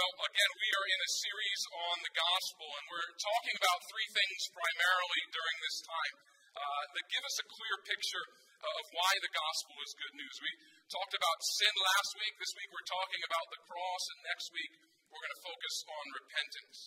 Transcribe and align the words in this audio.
Well, 0.00 0.32
again, 0.32 0.52
we 0.56 0.70
are 0.80 0.88
in 0.96 1.00
a 1.04 1.12
series 1.12 1.62
on 1.76 1.96
the 2.00 2.14
gospel, 2.16 2.64
and 2.72 2.84
we're 2.88 3.12
talking 3.20 3.52
about 3.60 3.84
three 3.84 4.08
things 4.16 4.40
primarily 4.48 5.22
during 5.28 5.56
this 5.60 5.78
time 5.84 6.14
uh, 6.56 6.82
that 6.96 7.12
give 7.12 7.20
us 7.20 7.36
a 7.36 7.50
clear 7.52 7.76
picture 7.84 8.26
of 8.64 8.84
why 8.96 9.12
the 9.20 9.28
gospel 9.28 9.76
is 9.84 10.00
good 10.00 10.16
news. 10.16 10.36
We 10.40 10.52
talked 10.88 11.12
about 11.12 11.44
sin 11.44 11.74
last 11.76 12.16
week. 12.16 12.32
This 12.40 12.54
week 12.56 12.72
we're 12.72 12.88
talking 12.88 13.22
about 13.28 13.44
the 13.52 13.60
cross, 13.68 14.04
and 14.16 14.18
next 14.24 14.48
week 14.56 14.72
we're 15.12 15.20
going 15.20 15.36
to 15.36 15.44
focus 15.44 15.76
on 15.92 16.04
repentance. 16.16 16.78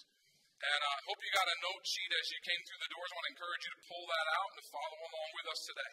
And 0.74 0.82
I 0.82 0.96
hope 1.06 1.22
you 1.22 1.32
got 1.38 1.54
a 1.54 1.58
note 1.70 1.86
sheet 1.86 2.14
as 2.18 2.26
you 2.34 2.40
came 2.50 2.62
through 2.66 2.82
the 2.82 2.94
doors. 2.98 3.14
I 3.14 3.18
want 3.22 3.28
to 3.30 3.34
encourage 3.38 3.62
you 3.62 3.74
to 3.78 3.82
pull 3.94 4.06
that 4.10 4.28
out 4.42 4.48
and 4.50 4.58
to 4.58 4.66
follow 4.74 5.00
along 5.06 5.30
with 5.38 5.48
us 5.54 5.62
today. 5.70 5.92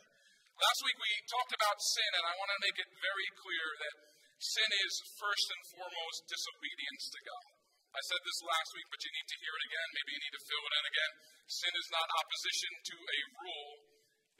Last 0.57 0.80
week 0.89 0.96
we 0.96 1.12
talked 1.29 1.52
about 1.52 1.84
sin, 1.84 2.11
and 2.16 2.25
I 2.25 2.32
want 2.41 2.48
to 2.48 2.64
make 2.64 2.80
it 2.80 2.89
very 2.96 3.29
clear 3.45 3.66
that 3.77 3.96
sin 4.41 4.70
is 4.72 4.95
first 5.20 5.46
and 5.52 5.62
foremost 5.77 6.18
disobedience 6.25 7.04
to 7.12 7.20
God. 7.29 7.46
I 7.91 8.02
said 8.06 8.23
this 8.25 8.41
last 8.41 8.70
week, 8.73 8.88
but 8.88 9.02
you 9.02 9.10
need 9.12 9.28
to 9.28 9.41
hear 9.45 9.55
it 9.55 9.66
again. 9.69 9.88
Maybe 9.98 10.10
you 10.16 10.23
need 10.24 10.37
to 10.38 10.46
fill 10.48 10.65
it 10.65 10.74
in 10.78 10.84
again. 10.88 11.12
Sin 11.51 11.74
is 11.74 11.88
not 11.91 12.06
opposition 12.09 12.73
to 12.73 12.96
a 12.96 13.20
rule, 13.45 13.73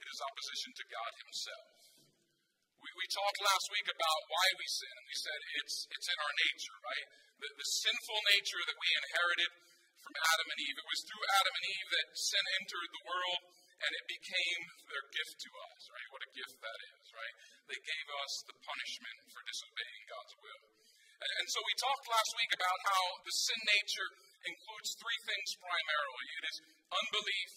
it 0.01 0.07
is 0.07 0.19
opposition 0.23 0.71
to 0.71 0.85
God 0.87 1.11
Himself. 1.21 1.69
We, 2.81 2.89
we 2.97 3.05
talked 3.13 3.39
last 3.45 3.67
week 3.69 3.87
about 3.93 4.19
why 4.25 4.47
we 4.57 4.65
sin, 4.65 4.93
and 4.97 5.05
we 5.05 5.17
said 5.21 5.39
it's, 5.61 5.75
it's 5.93 6.09
in 6.09 6.17
our 6.17 6.33
nature, 6.49 6.77
right? 6.81 7.07
The, 7.37 7.49
the 7.61 7.69
sinful 7.85 8.19
nature 8.33 8.63
that 8.65 8.77
we 8.81 8.89
inherited 8.89 9.51
from 10.01 10.13
Adam 10.17 10.47
and 10.49 10.59
Eve. 10.65 10.77
It 10.81 10.89
was 10.89 11.01
through 11.05 11.25
Adam 11.29 11.53
and 11.61 11.67
Eve 11.69 11.89
that 11.93 12.07
sin 12.17 12.45
entered 12.57 12.89
the 12.89 13.05
world 13.05 13.41
and 13.81 13.91
it 13.97 14.05
became 14.05 14.61
their 14.89 15.05
gift 15.09 15.35
to 15.41 15.49
us, 15.49 15.81
right? 15.89 16.07
What 16.13 16.21
a 16.21 16.31
gift 16.37 16.57
that 16.61 16.79
is, 16.93 17.05
right? 17.17 17.35
They 17.65 17.81
gave 17.81 18.07
us 18.21 18.33
the 18.45 18.55
punishment 18.61 19.17
for 19.33 19.41
disobeying 19.41 20.03
God's 20.05 20.35
will. 20.37 20.63
And, 21.21 21.31
and 21.41 21.47
so 21.49 21.59
we 21.65 21.73
talked 21.81 22.05
last 22.09 22.31
week 22.37 22.51
about 22.53 22.79
how 22.85 23.03
the 23.25 23.35
sin 23.35 23.61
nature 23.65 24.09
includes 24.45 24.89
three 24.97 25.19
things 25.25 25.49
primarily 25.61 26.27
it 26.41 26.45
is 26.49 26.57
unbelief 26.93 27.51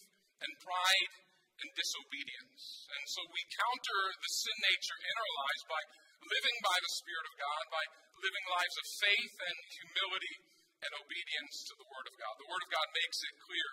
and 0.44 0.52
pride 0.60 1.12
and 1.60 1.68
disobedience. 1.76 2.62
And 2.92 3.04
so 3.08 3.20
we 3.30 3.42
counter 3.56 4.00
the 4.20 4.32
sin 4.32 4.58
nature 4.64 4.98
in 5.00 5.14
our 5.16 5.32
lives 5.44 5.62
by 5.70 5.82
living 6.24 6.58
by 6.64 6.78
the 6.80 6.94
Spirit 7.04 7.26
of 7.28 7.34
God, 7.36 7.62
by 7.68 7.84
living 8.20 8.44
lives 8.48 8.76
of 8.80 8.86
faith 9.00 9.34
and 9.44 9.56
humility 9.76 10.36
and 10.84 10.92
obedience 11.00 11.56
to 11.68 11.74
the 11.80 11.88
Word 11.88 12.06
of 12.08 12.14
God. 12.16 12.32
The 12.36 12.50
Word 12.50 12.64
of 12.64 12.70
God 12.72 12.88
makes 12.92 13.18
it 13.24 13.34
clear 13.44 13.68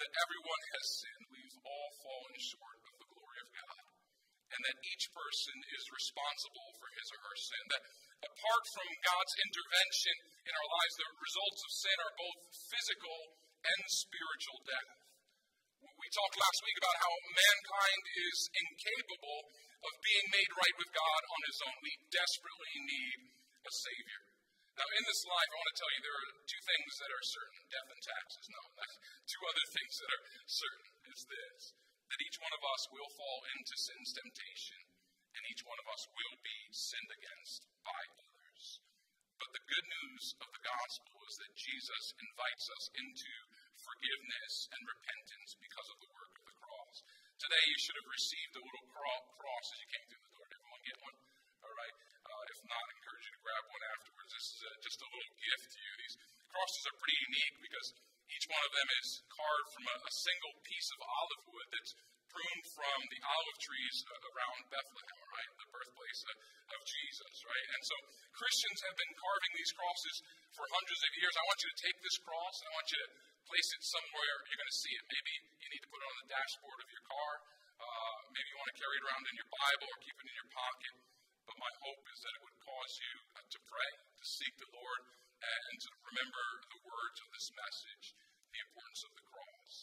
that 0.00 0.10
everyone 0.26 0.62
has 0.74 0.86
sinned. 0.96 1.19
All 1.64 1.90
fallen 2.00 2.36
short 2.40 2.78
of 2.88 2.94
the 3.00 3.10
glory 3.10 3.38
of 3.44 3.50
God. 3.52 3.82
And 4.50 4.60
that 4.66 4.78
each 4.82 5.06
person 5.14 5.56
is 5.72 5.96
responsible 5.96 6.68
for 6.80 6.88
his 6.90 7.08
or 7.14 7.20
her 7.22 7.38
sin. 7.38 7.64
That 7.70 7.84
apart 8.26 8.64
from 8.74 8.88
God's 9.04 9.34
intervention 9.40 10.16
in 10.46 10.52
our 10.52 10.68
lives, 10.68 10.94
the 10.98 11.10
results 11.16 11.60
of 11.64 11.72
sin 11.80 11.96
are 12.00 12.14
both 12.20 12.38
physical 12.68 13.18
and 13.60 13.80
spiritual 13.88 14.60
death. 14.66 14.90
We 15.80 16.08
talked 16.12 16.36
last 16.40 16.60
week 16.64 16.78
about 16.80 16.96
how 16.96 17.14
mankind 17.28 18.02
is 18.08 18.38
incapable 18.52 19.40
of 19.80 19.92
being 20.04 20.26
made 20.32 20.50
right 20.56 20.76
with 20.80 20.90
God 20.92 21.22
on 21.28 21.40
his 21.44 21.58
own. 21.64 21.76
We 21.80 21.92
desperately 22.08 22.74
need 22.84 23.18
a 23.64 23.72
Savior. 23.72 24.29
Now, 24.80 24.88
in 24.96 25.04
this 25.04 25.28
life, 25.28 25.50
I 25.52 25.56
want 25.60 25.70
to 25.76 25.80
tell 25.84 25.92
you 25.92 26.00
there 26.00 26.20
are 26.24 26.32
two 26.48 26.62
things 26.64 26.92
that 27.04 27.12
are 27.12 27.24
certain 27.36 27.60
death 27.68 27.88
and 27.92 28.00
taxes. 28.00 28.44
No, 28.48 28.62
two 29.28 29.42
other 29.44 29.66
things 29.76 29.92
that 30.00 30.08
are 30.08 30.24
certain 30.48 30.88
is 31.12 31.20
this 31.28 31.60
that 32.08 32.24
each 32.24 32.40
one 32.40 32.54
of 32.56 32.64
us 32.64 32.82
will 32.88 33.10
fall 33.12 33.40
into 33.54 33.76
sin's 33.76 34.10
temptation, 34.16 34.80
and 35.36 35.42
each 35.52 35.62
one 35.68 35.78
of 35.84 35.86
us 35.92 36.02
will 36.10 36.36
be 36.40 36.58
sinned 36.72 37.12
against 37.12 37.60
by 37.84 38.02
others. 38.24 38.64
But 39.36 39.52
the 39.52 39.68
good 39.68 39.86
news 40.00 40.24
of 40.40 40.48
the 40.48 40.64
gospel 40.64 41.16
is 41.28 41.36
that 41.44 41.60
Jesus 41.60 42.04
invites 42.16 42.66
us 42.72 42.84
into 43.04 43.32
forgiveness 43.84 44.54
and 44.74 44.80
repentance 44.80 45.60
because 45.60 45.88
of 45.92 46.00
the 46.00 46.12
work 46.16 46.34
of 46.40 46.44
the 46.48 46.56
cross. 46.56 46.96
Today, 47.36 47.64
you 47.68 47.78
should 47.84 48.00
have 48.00 48.16
received 48.16 48.54
a 48.56 48.64
little 48.64 48.86
cross 48.90 49.66
as 49.76 49.78
you 49.84 49.88
came 49.92 50.06
through 50.08 50.24
the 50.24 50.34
door. 50.34 50.46
Did 50.48 50.56
everyone 50.56 50.88
get 50.88 50.98
one? 51.04 51.16
All 51.68 51.76
right. 51.76 51.96
Uh, 52.30 52.44
if 52.52 52.60
not, 52.68 52.84
I 52.84 52.92
encourage 52.94 53.24
you 53.26 53.34
to 53.36 53.42
grab 53.42 53.64
one 53.68 53.84
afterwards. 53.90 54.30
This 54.32 54.46
is 54.54 54.60
a, 54.64 54.72
just 54.90 55.06
a 55.06 55.14
little 55.14 55.34
gift 55.38 55.66
to 55.70 55.78
you. 55.78 55.92
These 56.02 56.16
crosses 56.50 56.82
are 56.90 56.96
pretty 56.98 57.18
unique 57.30 57.56
because 57.62 57.88
each 58.26 58.46
one 58.50 58.64
of 58.66 58.72
them 58.74 58.88
is 58.98 59.08
carved 59.30 59.70
from 59.70 59.84
a, 59.86 59.96
a 60.02 60.12
single 60.18 60.54
piece 60.66 60.88
of 60.90 60.98
olive 60.98 61.42
wood 61.46 61.68
that's 61.70 61.94
pruned 62.26 62.66
from 62.74 62.98
the 63.06 63.20
olive 63.22 63.58
trees 63.62 63.96
around 64.10 64.58
Bethlehem, 64.66 65.22
right? 65.30 65.50
The 65.62 65.70
birthplace 65.70 66.22
of 66.74 66.80
Jesus, 66.82 67.34
right? 67.46 67.66
And 67.70 67.82
so 67.86 67.96
Christians 68.34 68.78
have 68.86 68.96
been 68.98 69.14
carving 69.14 69.52
these 69.54 69.72
crosses 69.78 70.16
for 70.58 70.64
hundreds 70.74 71.02
of 71.06 71.12
years. 71.22 71.34
I 71.38 71.46
want 71.46 71.58
you 71.62 71.70
to 71.70 71.80
take 71.86 71.98
this 72.02 72.18
cross 72.26 72.54
and 72.58 72.66
I 72.66 72.72
want 72.74 72.88
you 72.90 72.98
to 72.98 73.10
place 73.46 73.70
it 73.70 73.82
somewhere 73.86 74.34
you're 74.50 74.58
going 74.58 74.74
to 74.74 74.80
see 74.82 74.94
it. 74.94 75.04
Maybe 75.06 75.32
you 75.58 75.68
need 75.70 75.82
to 75.86 75.90
put 75.90 76.02
it 76.02 76.06
on 76.10 76.16
the 76.18 76.28
dashboard 76.34 76.78
of 76.82 76.88
your 76.90 77.04
car. 77.06 77.32
Uh, 77.78 78.14
maybe 78.34 78.46
you 78.46 78.58
want 78.58 78.70
to 78.74 78.78
carry 78.78 78.94
it 78.98 79.04
around 79.06 79.22
in 79.22 79.34
your 79.38 79.50
Bible 79.54 79.86
or 79.86 79.98
keep 80.02 80.16
it 80.18 80.26
in 80.30 80.34
your 80.34 80.50
pocket. 80.50 80.94
But 81.50 81.66
my 81.66 81.74
hope 81.82 82.06
is 82.14 82.18
that 82.22 82.36
it 82.38 82.42
would 82.46 82.58
cause 82.62 82.94
you 83.02 83.14
uh, 83.34 83.42
to 83.42 83.58
pray, 83.66 83.90
to 83.90 84.24
seek 84.38 84.54
the 84.54 84.70
Lord, 84.70 85.02
and 85.42 85.74
to 85.82 85.90
remember 86.06 86.46
the 86.70 86.80
words 86.86 87.18
of 87.26 87.28
this 87.34 87.50
message, 87.58 88.06
the 88.54 88.62
importance 88.70 89.02
of 89.02 89.12
the 89.18 89.26
cross. 89.26 89.74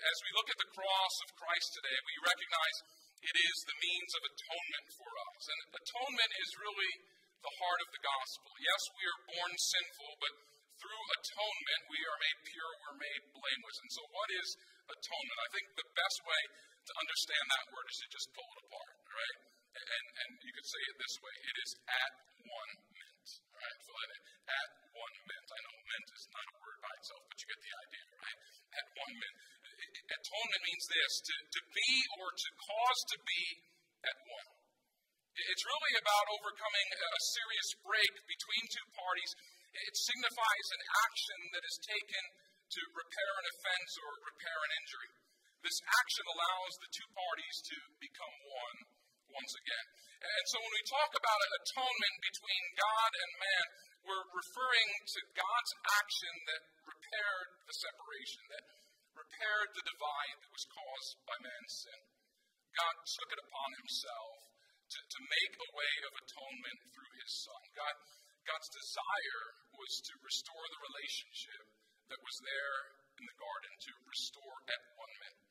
As 0.00 0.16
we 0.24 0.32
look 0.32 0.48
at 0.48 0.60
the 0.64 0.72
cross 0.72 1.14
of 1.28 1.36
Christ 1.36 1.76
today, 1.76 1.98
we 2.08 2.24
recognize 2.24 2.76
it 3.20 3.36
is 3.36 3.56
the 3.68 3.80
means 3.84 4.12
of 4.16 4.22
atonement 4.32 4.86
for 4.96 5.10
us. 5.12 5.42
And 5.44 5.60
atonement 5.76 6.32
is 6.40 6.64
really 6.64 6.92
the 7.44 7.52
heart 7.52 7.80
of 7.84 7.90
the 7.92 8.00
gospel. 8.00 8.48
Yes, 8.64 8.82
we 8.96 9.04
are 9.04 9.28
born 9.28 9.52
sinful, 9.60 10.12
but 10.24 10.32
through 10.80 11.04
atonement 11.20 11.82
we 11.92 12.00
are 12.00 12.16
made 12.16 12.38
pure, 12.48 12.72
we're 12.80 12.96
made 12.96 13.22
blameless. 13.28 13.78
And 13.84 13.92
so, 13.92 14.02
what 14.08 14.28
is 14.40 14.48
atonement? 14.88 15.38
I 15.44 15.52
think 15.52 15.66
the 15.68 15.90
best 16.00 16.18
way 16.24 16.42
to 16.88 16.92
understand 16.96 17.44
that 17.52 17.68
word 17.76 17.86
is 17.92 17.98
to 18.00 18.08
just 18.08 18.28
pull 18.32 18.48
it 18.56 18.60
apart, 18.72 18.96
right? 19.04 19.53
And, 19.74 20.06
and 20.14 20.30
you 20.38 20.52
could 20.54 20.68
say 20.70 20.82
it 20.86 20.96
this 21.02 21.16
way 21.18 21.34
it 21.34 21.56
is 21.66 21.70
at 21.90 22.12
one 22.46 22.72
mint. 22.94 23.26
Right, 23.50 23.78
fill 23.82 23.98
that. 23.98 24.22
At 24.44 24.70
one 24.94 25.14
mint. 25.26 25.48
I 25.50 25.58
know 25.66 25.74
mint 25.82 26.08
is 26.14 26.24
not 26.30 26.46
a 26.46 26.54
word 26.62 26.78
by 26.78 26.92
itself, 27.02 27.22
but 27.26 27.36
you 27.42 27.46
get 27.50 27.60
the 27.64 27.74
idea, 27.74 28.04
right? 28.22 28.38
At 28.74 28.86
one 28.94 29.14
mint. 29.18 29.36
Atonement 30.04 30.62
means 30.62 30.84
this 30.86 31.12
to, 31.26 31.34
to 31.34 31.60
be 31.74 31.90
or 32.20 32.28
to 32.30 32.48
cause 32.60 33.00
to 33.10 33.18
be 33.24 33.42
at 34.04 34.18
one. 34.30 34.48
It's 35.34 35.66
really 35.66 35.94
about 35.98 36.26
overcoming 36.30 36.88
a 36.94 37.20
serious 37.34 37.68
break 37.82 38.12
between 38.30 38.64
two 38.70 38.86
parties. 38.94 39.32
It 39.74 39.94
signifies 39.98 40.66
an 40.70 40.82
action 41.02 41.40
that 41.58 41.64
is 41.66 41.76
taken 41.82 42.22
to 42.70 42.80
repair 42.94 43.32
an 43.42 43.46
offense 43.50 43.92
or 43.98 44.10
repair 44.30 44.58
an 44.62 44.72
injury. 44.78 45.10
This 45.66 45.78
action 45.82 46.26
allows 46.30 46.72
the 46.78 46.92
two 46.94 47.08
parties 47.10 47.56
to 47.74 47.76
become 47.98 48.34
one 48.46 48.78
once 49.34 49.54
again. 49.58 49.86
And 50.24 50.44
so 50.48 50.56
when 50.56 50.72
we 50.72 50.84
talk 50.88 51.12
about 51.12 51.40
atonement 51.60 52.16
between 52.24 52.64
God 52.80 53.10
and 53.12 53.30
man, 53.42 53.66
we're 54.08 54.28
referring 54.30 54.90
to 55.10 55.20
God's 55.36 55.72
action 56.00 56.34
that 56.48 56.62
repaired 56.86 57.48
the 57.66 57.76
separation, 57.76 58.42
that 58.54 58.64
repaired 59.12 59.70
the 59.74 59.84
divide 59.84 60.36
that 60.40 60.54
was 60.54 60.66
caused 60.70 61.12
by 61.28 61.36
man's 61.44 61.74
sin. 61.84 62.00
God 62.74 62.94
took 63.04 63.30
it 63.36 63.44
upon 63.44 63.70
himself 63.84 64.34
to, 64.90 64.98
to 64.98 65.20
make 65.30 65.54
a 65.60 65.72
way 65.74 65.94
of 66.08 66.12
atonement 66.20 66.78
through 66.90 67.12
his 67.20 67.32
Son. 67.44 67.62
God, 67.74 67.94
God's 68.44 68.70
desire 68.70 69.44
was 69.76 69.92
to 70.08 70.14
restore 70.24 70.66
the 70.68 70.84
relationship 70.88 71.64
that 72.12 72.20
was 72.20 72.36
there 72.44 72.78
in 73.20 73.24
the 73.24 73.38
garden, 73.40 73.72
to 73.88 73.92
restore 74.08 74.56
at 74.68 74.82
one 74.98 75.14
man. 75.22 75.43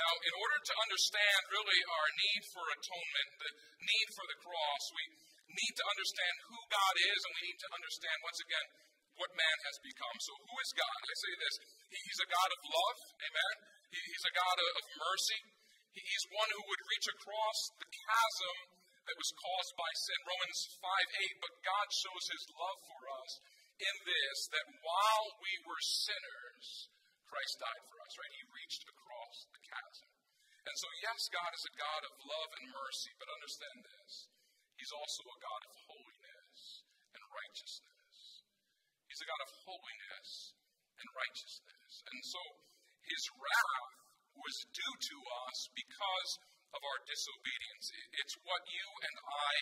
Now, 0.00 0.12
in 0.16 0.34
order 0.40 0.58
to 0.64 0.74
understand 0.80 1.40
really 1.52 1.80
our 1.84 2.08
need 2.16 2.42
for 2.56 2.64
atonement, 2.72 3.28
the 3.36 3.52
need 3.84 4.08
for 4.16 4.24
the 4.32 4.40
cross, 4.40 4.84
we 4.96 5.04
need 5.52 5.74
to 5.76 5.86
understand 5.92 6.34
who 6.48 6.60
God 6.72 6.94
is, 7.04 7.20
and 7.20 7.32
we 7.36 7.42
need 7.52 7.60
to 7.60 7.70
understand, 7.76 8.16
once 8.24 8.40
again, 8.40 8.66
what 9.20 9.28
man 9.36 9.56
has 9.68 9.76
become. 9.84 10.16
So, 10.24 10.32
who 10.40 10.54
is 10.56 10.72
God? 10.72 10.98
I 11.04 11.16
say 11.20 11.32
this 11.36 11.56
He's 11.92 12.20
a 12.24 12.32
God 12.32 12.48
of 12.48 12.60
love, 12.64 12.98
amen. 13.28 13.54
He's 13.92 14.24
a 14.24 14.32
God 14.32 14.56
of 14.56 14.82
mercy. 15.04 15.40
He's 15.92 16.24
one 16.32 16.48
who 16.54 16.62
would 16.64 16.82
reach 16.86 17.08
across 17.10 17.58
the 17.76 17.90
chasm 17.90 18.56
that 19.04 19.18
was 19.18 19.30
caused 19.36 19.74
by 19.74 19.90
sin. 20.06 20.20
Romans 20.22 20.60
5 20.80 20.86
8, 20.86 21.44
but 21.44 21.66
God 21.66 21.86
shows 21.90 22.24
his 22.30 22.44
love 22.54 22.78
for 22.86 23.02
us 23.20 23.30
in 23.82 23.96
this, 24.06 24.38
that 24.54 24.66
while 24.86 25.26
we 25.42 25.52
were 25.66 25.82
sinners, 25.82 26.94
Christ 27.26 27.58
died 27.58 27.84
for 27.90 27.98
us, 28.06 28.12
right? 28.22 28.34
He 28.38 28.54
reached 28.54 28.82
across 28.86 28.99
the 29.50 29.62
chasm. 29.62 30.10
And 30.66 30.76
so, 30.76 30.88
yes, 31.02 31.20
God 31.30 31.50
is 31.54 31.64
a 31.66 31.74
God 31.78 32.02
of 32.04 32.14
love 32.20 32.50
and 32.60 32.66
mercy, 32.70 33.12
but 33.16 33.30
understand 33.30 33.78
this. 33.86 34.12
He's 34.76 34.94
also 34.94 35.22
a 35.24 35.38
God 35.40 35.62
of 35.66 35.74
holiness 35.88 36.60
and 37.16 37.22
righteousness. 37.26 38.16
He's 39.08 39.22
a 39.22 39.28
God 39.30 39.42
of 39.44 39.50
holiness 39.66 40.30
and 41.00 41.08
righteousness. 41.16 41.92
And 42.10 42.20
so, 42.22 42.42
his 43.06 43.24
wrath 43.34 43.94
was 44.36 44.56
due 44.70 44.96
to 45.10 45.16
us 45.48 45.58
because 45.74 46.30
of 46.70 46.80
our 46.80 47.00
disobedience. 47.06 47.86
It's 48.22 48.36
what 48.46 48.62
you 48.70 48.86
and 49.10 49.16
I 49.26 49.52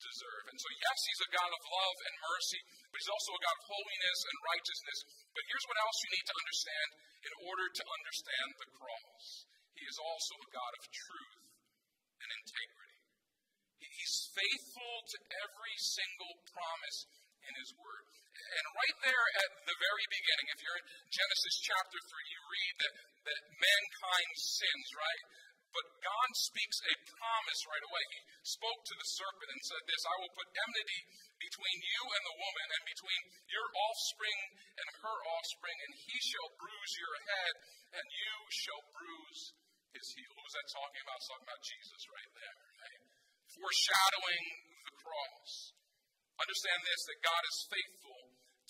deserve. 0.00 0.44
And 0.52 0.58
so, 0.58 0.68
yes, 0.76 0.98
he's 1.08 1.22
a 1.26 1.34
God 1.34 1.50
of 1.52 1.62
love 1.66 1.98
and 2.06 2.14
mercy, 2.26 2.60
but 2.90 2.98
he's 3.00 3.12
also 3.12 3.32
a 3.32 3.42
God 3.42 3.56
of 3.56 3.64
holiness 3.66 4.20
and 4.26 4.36
righteousness. 4.46 4.98
But 5.32 5.46
here's 5.48 5.66
what 5.68 5.78
else 5.80 5.96
you 6.04 6.10
need 6.16 6.26
to 6.26 6.36
understand 6.36 6.88
in 7.26 7.34
order 7.48 7.66
to 7.66 7.82
understand 7.84 8.48
the 8.56 8.70
cross 8.76 9.24
He 9.76 9.84
is 9.84 9.98
also 9.98 10.34
a 10.40 10.50
God 10.52 10.72
of 10.78 10.84
truth 10.88 11.36
and 12.22 12.30
integrity. 12.32 12.96
He's 13.76 14.16
faithful 14.32 14.94
to 15.08 15.18
every 15.46 15.76
single 15.80 16.34
promise 16.52 16.98
in 17.46 17.54
his 17.56 17.70
word. 17.80 18.04
And 18.36 18.64
right 18.76 18.98
there 19.02 19.26
at 19.42 19.50
the 19.64 19.76
very 19.80 20.06
beginning, 20.12 20.46
if 20.52 20.58
you're 20.60 20.80
in 20.80 20.88
Genesis 21.08 21.56
chapter 21.64 21.98
3, 21.98 22.34
you 22.34 22.40
read 22.46 22.74
that, 22.84 22.94
that 23.32 23.42
mankind 23.56 24.32
sins, 24.36 24.88
right? 24.94 25.22
But 25.76 26.00
God 26.00 26.30
speaks 26.40 26.78
a 26.88 26.94
promise 27.04 27.60
right 27.68 27.84
away. 27.84 28.04
He 28.16 28.20
spoke 28.48 28.80
to 28.80 28.96
the 28.96 29.08
serpent 29.12 29.52
and 29.52 29.60
said 29.60 29.84
this 29.84 30.02
I 30.08 30.16
will 30.24 30.32
put 30.32 30.48
enmity 30.48 31.00
between 31.36 31.78
you 31.84 32.02
and 32.16 32.24
the 32.24 32.38
woman, 32.40 32.66
and 32.72 32.82
between 32.88 33.22
your 33.52 33.68
offspring 33.76 34.40
and 34.80 34.88
her 35.04 35.18
offspring, 35.36 35.76
and 35.84 35.92
he 36.00 36.16
shall 36.16 36.48
bruise 36.56 36.94
your 36.96 37.16
head, 37.28 37.54
and 38.00 38.06
you 38.08 38.34
shall 38.48 38.82
bruise 38.88 39.42
his 39.92 40.06
heel. 40.16 40.32
Who 40.32 40.40
was 40.40 40.56
that 40.56 40.68
talking 40.72 41.02
about? 41.04 41.20
It's 41.20 41.28
talking 41.28 41.48
about 41.48 41.60
Jesus 41.60 42.02
right 42.08 42.32
there, 42.40 42.56
right? 42.80 43.00
Foreshadowing 43.52 44.44
the 44.80 44.94
cross. 44.96 45.52
Understand 46.40 46.80
this 46.88 47.02
that 47.04 47.20
God 47.20 47.42
is 47.44 47.58
faithful 47.68 48.20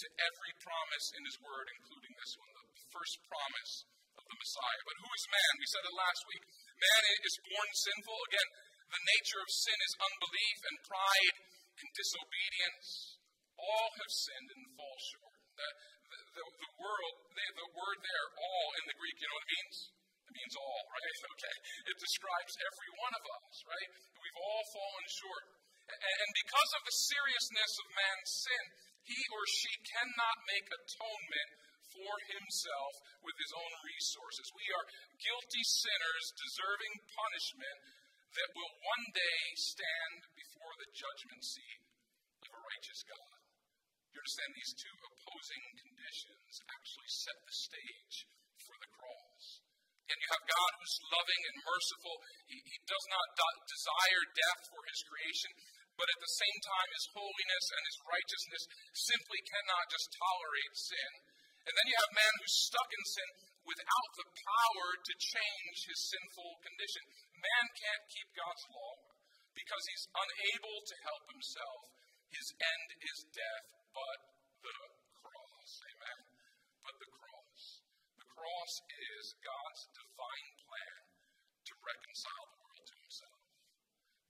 to 0.03 0.07
every 0.27 0.53
promise 0.59 1.07
in 1.15 1.23
his 1.23 1.39
word, 1.39 1.67
including 1.71 2.15
this 2.19 2.35
one, 2.35 2.51
the 2.51 2.67
first 2.91 3.15
promise 3.31 3.73
of 4.19 4.25
the 4.27 4.37
Messiah. 4.37 4.83
But 4.87 4.97
who 5.01 5.11
is 5.15 5.25
man? 5.31 5.53
We 5.57 5.69
said 5.71 5.85
it 5.87 5.97
last 5.97 6.23
week. 6.31 6.45
Man 6.77 7.03
is 7.25 7.37
born 7.41 7.71
sinful. 7.73 8.19
Again, 8.29 8.49
the 8.93 9.03
nature 9.17 9.41
of 9.41 9.49
sin 9.49 9.79
is 9.81 9.95
unbelief 9.97 10.59
and 10.69 10.77
pride 10.85 11.37
and 11.81 11.89
disobedience. 11.97 12.89
All 13.57 13.89
have 13.97 14.13
sinned 14.13 14.51
and 14.53 14.65
fall 14.77 14.99
short. 15.01 15.37
The, 15.57 15.69
the, 16.13 16.19
the, 16.37 16.45
the, 16.45 16.73
world, 16.77 17.17
the 17.33 17.71
word 17.73 17.99
there, 18.05 18.27
all 18.37 18.69
in 18.77 18.85
the 18.93 18.97
Greek, 19.01 19.17
you 19.17 19.25
know 19.25 19.37
what 19.41 19.49
it 19.49 19.57
means? 19.57 19.77
It 20.29 20.35
means 20.37 20.55
all, 20.61 20.83
right? 21.01 21.19
Okay. 21.33 21.57
It 21.89 21.97
describes 21.97 22.53
every 22.61 22.91
one 23.01 23.15
of 23.17 23.25
us, 23.25 23.57
right? 23.65 23.91
We've 24.21 24.41
all 24.45 24.65
fallen 24.77 25.07
short. 25.09 25.45
And 25.87 26.31
because 26.35 26.71
of 26.77 26.83
the 26.85 26.97
seriousness 27.09 27.73
of 27.79 27.87
man's 27.95 28.31
sin, 28.43 28.65
he 29.07 29.21
or 29.33 29.45
she 29.47 29.73
cannot 29.87 30.37
make 30.51 30.67
atonement 30.67 31.51
for 31.97 32.15
himself 32.37 32.93
with 33.25 33.37
his 33.41 33.53
own 33.57 33.73
resources. 33.89 34.47
We 34.53 34.69
are 34.77 34.87
guilty 35.17 35.65
sinners 35.65 36.25
deserving 36.37 36.95
punishment 37.17 37.79
that 38.37 38.53
will 38.53 38.73
one 38.85 39.07
day 39.17 39.41
stand 39.57 40.21
before 40.37 40.75
the 40.77 40.93
judgment 40.93 41.41
seat 41.41 41.81
of 42.45 42.53
a 42.53 42.61
righteous 42.61 43.01
God. 43.09 43.37
You 44.13 44.21
understand 44.21 44.53
these 44.53 44.77
two 44.77 44.97
opposing 45.09 45.65
conditions 45.81 46.53
actually 46.69 47.11
set 47.13 47.39
the 47.49 47.57
stage 47.57 48.17
for 48.61 48.77
the 48.81 48.93
cross. 48.93 49.45
And 50.07 50.17
you 50.23 50.29
have 50.31 50.53
God 50.53 50.71
who's 50.79 50.99
loving 51.11 51.43
and 51.51 51.59
merciful. 51.67 52.17
He, 52.47 52.57
he 52.63 52.79
does 52.87 53.07
not 53.11 53.27
do- 53.35 53.65
desire 53.67 54.25
death 54.39 54.63
for 54.71 54.83
his 54.87 55.01
creation, 55.03 55.51
but 55.99 56.07
at 56.07 56.21
the 56.23 56.35
same 56.39 56.59
time, 56.63 56.89
his 56.93 57.09
holiness 57.11 57.67
and 57.73 57.83
his 57.89 57.99
righteousness 58.07 58.63
simply 58.95 59.41
cannot 59.49 59.85
just 59.91 60.09
tolerate 60.13 60.75
sin. 60.77 61.13
And 61.67 61.75
then 61.75 61.87
you 61.91 61.97
have 61.99 62.15
man 62.15 62.33
who's 62.39 62.57
stuck 62.71 62.91
in 62.95 63.05
sin 63.11 63.31
without 63.67 64.11
the 64.15 64.29
power 64.31 64.89
to 65.03 65.13
change 65.19 65.77
his 65.91 66.01
sinful 66.15 66.51
condition. 66.63 67.03
Man 67.35 67.65
can't 67.75 68.05
keep 68.15 68.29
God's 68.39 68.65
law 68.71 68.95
because 69.51 69.83
he's 69.91 70.07
unable 70.15 70.79
to 70.87 70.97
help 71.03 71.25
himself. 71.27 71.81
His 72.31 72.47
end 72.55 72.89
is 73.03 73.19
death, 73.35 73.67
but 73.91 74.19
the 74.63 74.79
cross. 75.27 75.71
Amen. 75.91 76.19
But 76.87 76.95
the 77.03 77.11
cross. 77.11 77.63
The 78.15 78.29
cross 78.31 78.73
is 78.87 79.25
God's 79.43 79.83
divine 79.91 80.51
plan 80.63 80.97
to 81.67 81.73
reconcile 81.83 82.47
the 82.47 82.61
world 82.63 82.85
to 82.87 82.97
himself. 83.03 83.41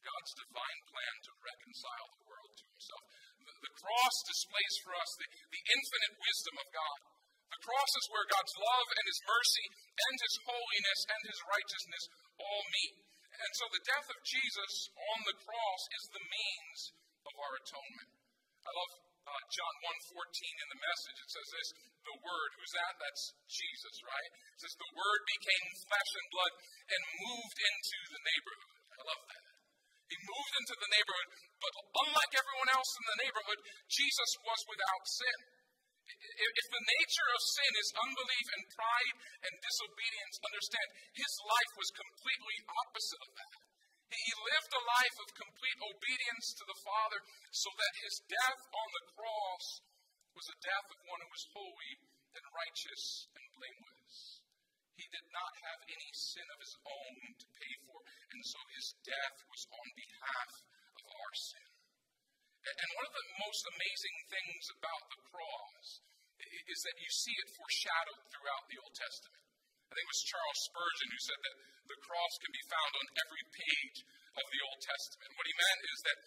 God's 0.06 0.32
divine 0.38 0.80
plan 0.88 1.14
to 1.26 1.32
reconcile 1.42 2.08
the 2.16 2.24
world 2.30 2.52
to 2.56 2.64
himself. 2.70 3.04
The, 3.42 3.54
the 3.60 3.74
cross 3.76 4.16
displays 4.24 4.74
for 4.86 4.92
us 4.96 5.10
the, 5.18 5.28
the 5.50 5.62
infinite 5.66 6.14
wisdom 6.16 6.56
of 6.62 6.68
God. 6.70 6.98
The 7.50 7.62
cross 7.62 7.92
is 7.96 8.06
where 8.10 8.26
God's 8.26 8.56
love 8.58 8.88
and 8.90 9.04
His 9.06 9.20
mercy 9.22 9.66
and 9.96 10.14
His 10.18 10.36
holiness 10.42 11.00
and 11.06 11.22
His 11.26 11.40
righteousness 11.46 12.04
all 12.42 12.62
meet. 12.74 12.94
And 13.36 13.52
so 13.52 13.64
the 13.68 13.84
death 13.84 14.08
of 14.08 14.18
Jesus 14.24 14.72
on 14.96 15.18
the 15.28 15.38
cross 15.44 15.82
is 15.92 16.04
the 16.08 16.24
means 16.24 16.80
of 17.28 17.34
our 17.36 17.54
atonement. 17.60 18.10
I 18.66 18.70
love 18.72 18.92
uh, 19.26 19.42
John 19.50 19.74
1.14 20.14 20.62
in 20.62 20.68
the 20.70 20.80
message. 20.80 21.18
It 21.18 21.30
says 21.30 21.48
this, 21.50 21.68
the 22.06 22.16
Word, 22.22 22.50
who's 22.56 22.74
that? 22.78 22.94
That's 23.02 23.24
Jesus, 23.50 23.96
right? 24.06 24.30
It 24.54 24.60
says, 24.62 24.74
the 24.78 24.94
Word 24.94 25.20
became 25.26 25.66
flesh 25.86 26.10
and 26.16 26.26
blood 26.30 26.54
and 26.86 27.02
moved 27.26 27.58
into 27.58 27.98
the 28.14 28.22
neighborhood. 28.22 28.74
I 28.96 29.02
love 29.02 29.22
that. 29.26 29.44
He 30.06 30.16
moved 30.22 30.54
into 30.54 30.76
the 30.78 30.90
neighborhood, 30.94 31.30
but 31.58 31.72
unlike 32.06 32.32
everyone 32.38 32.70
else 32.70 32.90
in 32.94 33.04
the 33.10 33.20
neighborhood, 33.26 33.60
Jesus 33.90 34.30
was 34.46 34.60
without 34.70 35.04
sin. 35.10 35.38
If 36.06 36.66
the 36.70 36.86
nature 36.86 37.28
of 37.34 37.42
sin 37.42 37.72
is 37.76 37.98
unbelief 37.98 38.46
and 38.54 38.64
pride 38.72 39.16
and 39.42 39.54
disobedience, 39.58 40.36
understand 40.46 40.88
his 41.12 41.34
life 41.42 41.72
was 41.76 41.98
completely 41.98 42.56
opposite 42.66 43.22
of 43.26 43.32
that. 43.36 43.58
He 44.06 44.32
lived 44.38 44.72
a 44.72 44.86
life 44.86 45.18
of 45.18 45.34
complete 45.34 45.78
obedience 45.82 46.46
to 46.56 46.64
the 46.64 46.80
Father 46.86 47.20
so 47.50 47.70
that 47.74 48.02
his 48.06 48.22
death 48.30 48.62
on 48.70 48.88
the 48.94 49.06
cross 49.18 49.66
was 50.30 50.46
a 50.46 50.62
death 50.62 50.88
of 50.94 51.00
one 51.10 51.20
who 51.26 51.30
was 51.32 51.52
holy 51.52 51.92
and 52.38 52.44
righteous 52.54 53.04
and 53.34 53.44
blameless. 53.58 54.16
He 54.94 55.06
did 55.10 55.26
not 55.28 55.52
have 55.68 55.80
any 55.90 56.10
sin 56.14 56.48
of 56.54 56.62
his 56.62 56.76
own 56.86 57.18
to 57.34 57.46
pay 57.60 57.74
for, 57.84 57.98
and 58.32 58.40
so 58.46 58.60
his 58.72 58.94
death 59.04 59.36
was 59.50 59.62
on 59.74 59.88
behalf 59.92 60.52
of 60.96 61.04
our 61.04 61.32
sin. 61.36 61.75
And 62.66 62.90
one 62.98 63.06
of 63.06 63.14
the 63.14 63.28
most 63.38 63.62
amazing 63.70 64.16
things 64.26 64.64
about 64.74 65.02
the 65.06 65.20
cross 65.30 65.86
is 66.66 66.80
that 66.82 66.98
you 66.98 67.10
see 67.14 67.36
it 67.38 67.48
foreshadowed 67.54 68.22
throughout 68.26 68.64
the 68.66 68.80
Old 68.82 68.94
Testament. 68.98 69.44
I 69.86 69.92
think 69.94 70.02
it 70.02 70.14
was 70.18 70.26
Charles 70.26 70.60
Spurgeon 70.66 71.08
who 71.14 71.22
said 71.22 71.40
that 71.46 71.56
the 71.86 72.00
cross 72.02 72.34
can 72.42 72.50
be 72.50 72.64
found 72.66 72.92
on 72.98 73.06
every 73.22 73.44
page 73.54 73.98
of 74.34 74.46
the 74.50 74.62
Old 74.66 74.80
Testament. 74.82 75.30
What 75.38 75.46
he 75.46 75.62
meant 75.62 75.82
is 75.86 76.00
that 76.10 76.18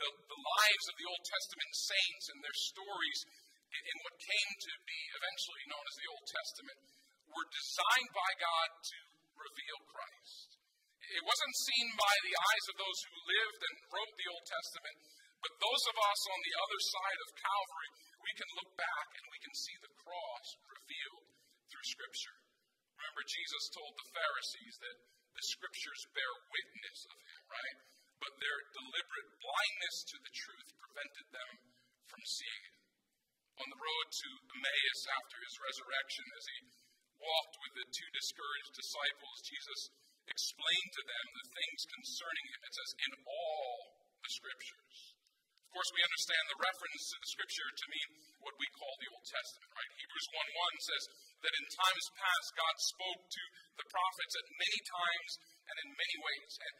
the, 0.00 0.08
the 0.32 0.40
lives 0.40 0.86
of 0.88 0.96
the 0.96 1.08
Old 1.12 1.24
Testament 1.28 1.72
saints 1.76 2.26
and 2.32 2.38
their 2.40 2.58
stories 2.72 3.20
in 3.72 3.96
what 4.04 4.16
came 4.16 4.52
to 4.52 4.72
be 4.88 5.00
eventually 5.16 5.64
known 5.68 5.84
as 5.84 5.96
the 5.96 6.10
Old 6.12 6.26
Testament 6.28 6.80
were 7.32 7.48
designed 7.52 8.12
by 8.12 8.30
God 8.40 8.68
to 8.80 8.98
reveal 9.36 9.78
Christ. 9.88 10.48
It 11.12 11.24
wasn't 11.24 11.64
seen 11.68 11.88
by 11.96 12.14
the 12.24 12.36
eyes 12.36 12.66
of 12.72 12.76
those 12.80 13.00
who 13.04 13.28
lived 13.28 13.60
and 13.60 13.76
wrote 13.92 14.14
the 14.16 14.30
Old 14.32 14.46
Testament, 14.48 14.96
but 15.42 15.58
those 15.58 15.84
of 15.90 15.96
us 15.98 16.20
on 16.30 16.40
the 16.42 16.56
other 16.62 16.80
side 16.86 17.20
of 17.26 17.38
Calvary, 17.42 17.90
we 18.22 18.32
can 18.38 18.50
look 18.54 18.70
back 18.78 19.08
and 19.18 19.26
we 19.34 19.42
can 19.42 19.54
see 19.58 19.76
the 19.82 19.96
cross 20.06 20.46
revealed 20.70 21.26
through 21.66 21.86
Scripture. 21.90 22.38
Remember, 22.94 23.22
Jesus 23.26 23.64
told 23.74 23.92
the 23.98 24.12
Pharisees 24.14 24.74
that 24.78 24.98
the 25.34 25.50
Scriptures 25.50 26.02
bear 26.14 26.32
witness 26.46 26.98
of 27.10 27.18
him, 27.18 27.42
right? 27.50 27.78
But 28.22 28.38
their 28.38 28.58
deliberate 28.70 29.30
blindness 29.42 29.96
to 30.14 30.16
the 30.22 30.30
truth 30.30 30.68
prevented 30.78 31.26
them 31.34 31.50
from 32.06 32.22
seeing 32.22 32.62
it. 32.70 32.78
On 33.58 33.68
the 33.68 33.82
road 33.82 34.06
to 34.14 34.28
Emmaus 34.54 35.00
after 35.10 35.36
his 35.42 35.58
resurrection, 35.58 36.26
as 36.38 36.44
he 36.46 36.58
walked 37.18 37.56
with 37.66 37.74
the 37.82 37.86
two 37.90 38.10
discouraged 38.14 38.72
disciples, 38.78 39.42
Jesus 39.42 39.80
explained 40.30 40.92
to 40.94 41.04
them 41.04 41.26
the 41.34 41.50
things 41.50 41.82
concerning 41.98 42.46
him. 42.46 42.60
It 42.62 42.74
says, 42.78 42.92
in 43.02 43.12
all 43.26 43.74
the 44.22 44.30
Scriptures. 44.30 44.98
Course, 45.72 45.88
we 45.96 46.04
understand 46.04 46.44
the 46.52 46.60
reference 46.68 47.02
to 47.08 47.16
the 47.16 47.30
Scripture 47.32 47.64
to 47.64 47.86
mean 47.88 48.08
what 48.44 48.52
we 48.60 48.68
call 48.76 48.92
the 49.00 49.08
Old 49.08 49.24
Testament, 49.24 49.72
right? 49.72 49.92
Hebrews 50.04 50.28
1 50.36 50.68
1 50.76 50.88
says 50.92 51.04
that 51.40 51.56
in 51.56 51.64
times 51.64 52.04
past 52.12 52.48
God 52.60 52.76
spoke 52.76 53.22
to 53.24 53.44
the 53.80 53.86
prophets 53.88 54.34
at 54.36 54.46
many 54.52 54.80
times 54.84 55.30
and 55.72 55.76
in 55.80 55.88
many 55.96 56.16
ways. 56.20 56.52
And 56.60 56.74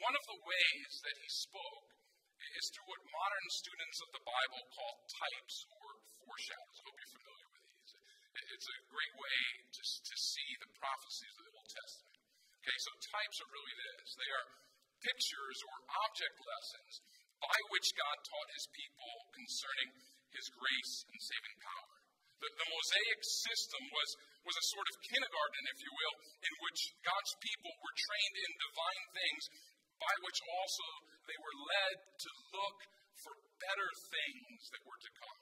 one 0.00 0.16
of 0.16 0.24
the 0.32 0.40
ways 0.48 0.92
that 1.04 1.16
he 1.20 1.28
spoke 1.28 1.92
is 2.56 2.64
through 2.72 2.88
what 2.88 3.02
modern 3.12 3.46
students 3.52 3.98
of 4.00 4.10
the 4.16 4.24
Bible 4.24 4.62
call 4.72 4.96
types 5.12 5.56
or 5.68 5.88
foreshadows. 6.24 6.76
I 6.80 6.82
hope 6.88 6.96
you're 7.04 7.14
familiar 7.20 7.48
with 7.52 7.64
these. 7.68 7.92
It's 8.48 8.68
a 8.72 8.78
great 8.88 9.14
way 9.20 9.40
to, 9.76 9.82
to 9.84 10.16
see 10.16 10.50
the 10.56 10.72
prophecies 10.72 11.34
of 11.36 11.44
the 11.44 11.52
Old 11.52 11.68
Testament. 11.68 12.16
Okay, 12.64 12.78
so 12.80 12.90
types 13.12 13.36
are 13.44 13.50
really 13.52 13.76
this 13.76 14.16
they 14.16 14.30
are 14.32 14.46
pictures 15.04 15.58
or 15.68 15.76
object 16.08 16.36
lessons 16.40 16.94
by 17.38 17.58
which 17.70 17.94
God 17.94 18.16
taught 18.26 18.56
his 18.56 18.66
people 18.74 19.12
concerning 19.34 19.88
his 20.34 20.46
grace 20.54 20.94
and 21.08 21.18
saving 21.18 21.56
power. 21.62 21.94
The, 22.38 22.50
the, 22.54 22.68
Mosaic 22.70 23.20
system 23.42 23.82
was, 23.90 24.10
was 24.46 24.56
a 24.58 24.68
sort 24.70 24.86
of 24.86 25.02
kindergarten, 25.10 25.64
if 25.74 25.78
you 25.82 25.90
will, 25.90 26.16
in 26.38 26.54
which 26.62 26.80
God's 27.02 27.34
people 27.42 27.72
were 27.82 27.96
trained 27.98 28.36
in 28.46 28.62
divine 28.62 29.06
things 29.10 29.44
by 29.98 30.14
which 30.22 30.38
also 30.46 30.86
they 31.26 31.38
were 31.42 31.56
led 31.66 31.96
to 31.98 32.30
look 32.54 32.78
for 33.18 33.34
better 33.58 33.90
things 34.06 34.70
that 34.70 34.86
were 34.86 35.00
to 35.02 35.12
come. 35.18 35.40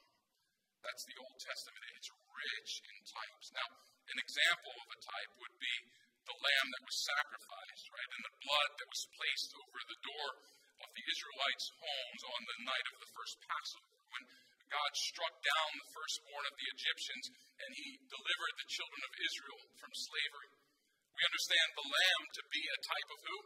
That's 0.81 1.05
the 1.05 1.19
Old 1.21 1.37
Testament. 1.37 1.85
It's 1.93 2.09
rich 2.09 2.71
in 2.81 2.97
types. 3.05 3.47
Now, 3.53 3.67
an 4.07 4.17
example 4.17 4.75
of 4.81 4.87
a 4.89 4.99
type 5.05 5.31
would 5.37 5.57
be 5.61 5.75
the 6.25 6.37
lamb 6.37 6.67
that 6.73 6.83
was 6.83 6.97
sacrificed, 7.05 7.85
right? 7.93 8.09
And 8.17 8.23
the 8.25 8.37
blood 8.41 8.71
that 8.81 8.89
was 8.89 9.03
placed 9.13 9.51
over 9.53 9.79
the 9.85 9.99
door 10.01 10.27
of 10.83 10.89
the 10.93 11.05
Israelites' 11.07 11.69
homes 11.77 12.21
on 12.27 12.41
the 12.45 12.59
night 12.67 12.87
of 12.93 12.97
the 13.01 13.11
first 13.13 13.35
Passover. 13.41 13.91
When 14.13 14.23
God 14.67 14.91
struck 14.99 15.35
down 15.39 15.69
the 15.79 15.91
firstborn 15.95 16.45
of 16.47 16.55
the 16.59 16.69
Egyptians 16.75 17.25
and 17.63 17.71
he 17.71 17.87
delivered 18.03 18.55
the 18.59 18.71
children 18.71 19.01
of 19.07 19.13
Israel 19.15 19.61
from 19.79 19.91
slavery. 19.95 20.51
We 21.15 21.23
understand 21.23 21.69
the 21.73 21.87
lamb 21.87 22.23
to 22.29 22.43
be 22.51 22.61
a 22.61 22.79
type 22.83 23.09
of 23.09 23.19
who? 23.25 23.37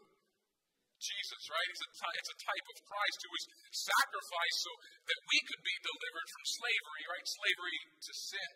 Jesus, 1.01 1.43
right? 1.49 1.69
It's 1.71 1.81
a, 1.81 1.91
ty- 1.97 2.17
it's 2.21 2.33
a 2.35 2.43
type 2.45 2.67
of 2.69 2.77
Christ 2.85 3.19
who 3.25 3.31
was 3.33 3.45
sacrificed 3.73 4.59
so 4.61 4.73
that 5.09 5.19
we 5.25 5.37
could 5.49 5.63
be 5.65 5.77
delivered 5.81 6.27
from 6.29 6.45
slavery, 6.45 7.03
right? 7.09 7.25
Slavery 7.25 7.79
to 8.05 8.13
sin. 8.13 8.51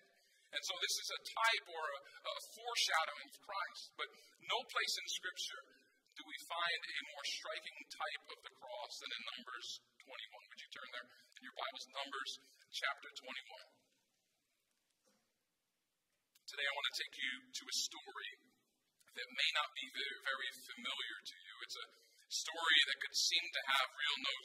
And 0.53 0.62
so 0.62 0.74
this 0.77 0.96
is 1.01 1.10
a 1.10 1.22
type 1.25 1.65
or 1.74 1.84
a, 1.84 2.00
a 2.22 2.36
foreshadowing 2.53 3.27
of 3.34 3.38
Christ. 3.41 3.84
But 3.98 4.10
no 4.46 4.60
place 4.70 4.94
in 5.01 5.05
Scripture 5.10 5.62
do 6.15 6.24
we 6.24 6.39
find 6.48 6.79
a 6.79 7.00
more 7.12 7.25
striking 7.27 7.79
type 7.91 8.25
of 8.31 8.39
the 8.48 8.53
cross 8.55 8.93
than 9.03 9.12
in 9.12 9.24
Numbers 9.36 9.67
21. 10.00 10.48
Would 10.48 10.62
you 10.63 10.72
turn 10.72 10.89
there 10.95 11.07
in 11.12 11.43
your 11.43 11.57
Bibles? 11.60 11.86
Numbers 11.91 12.31
chapter 12.72 13.10
21. 13.19 13.36
Today 16.48 16.63
I 16.63 16.72
want 16.72 16.88
to 16.88 17.00
take 17.03 17.15
you 17.19 17.34
to 17.51 17.63
a 17.67 17.75
story 17.75 18.31
that 19.12 19.27
may 19.27 19.51
not 19.60 19.69
be 19.75 19.88
very, 19.91 20.51
familiar 20.72 21.17
to 21.19 21.36
you. 21.36 21.55
It's 21.67 21.79
a 21.84 21.88
story 22.31 22.79
that 22.88 23.01
could 23.03 23.15
seem 23.15 23.45
to 23.51 23.62
have 23.75 23.88
real 23.95 24.17
no, 24.24 24.36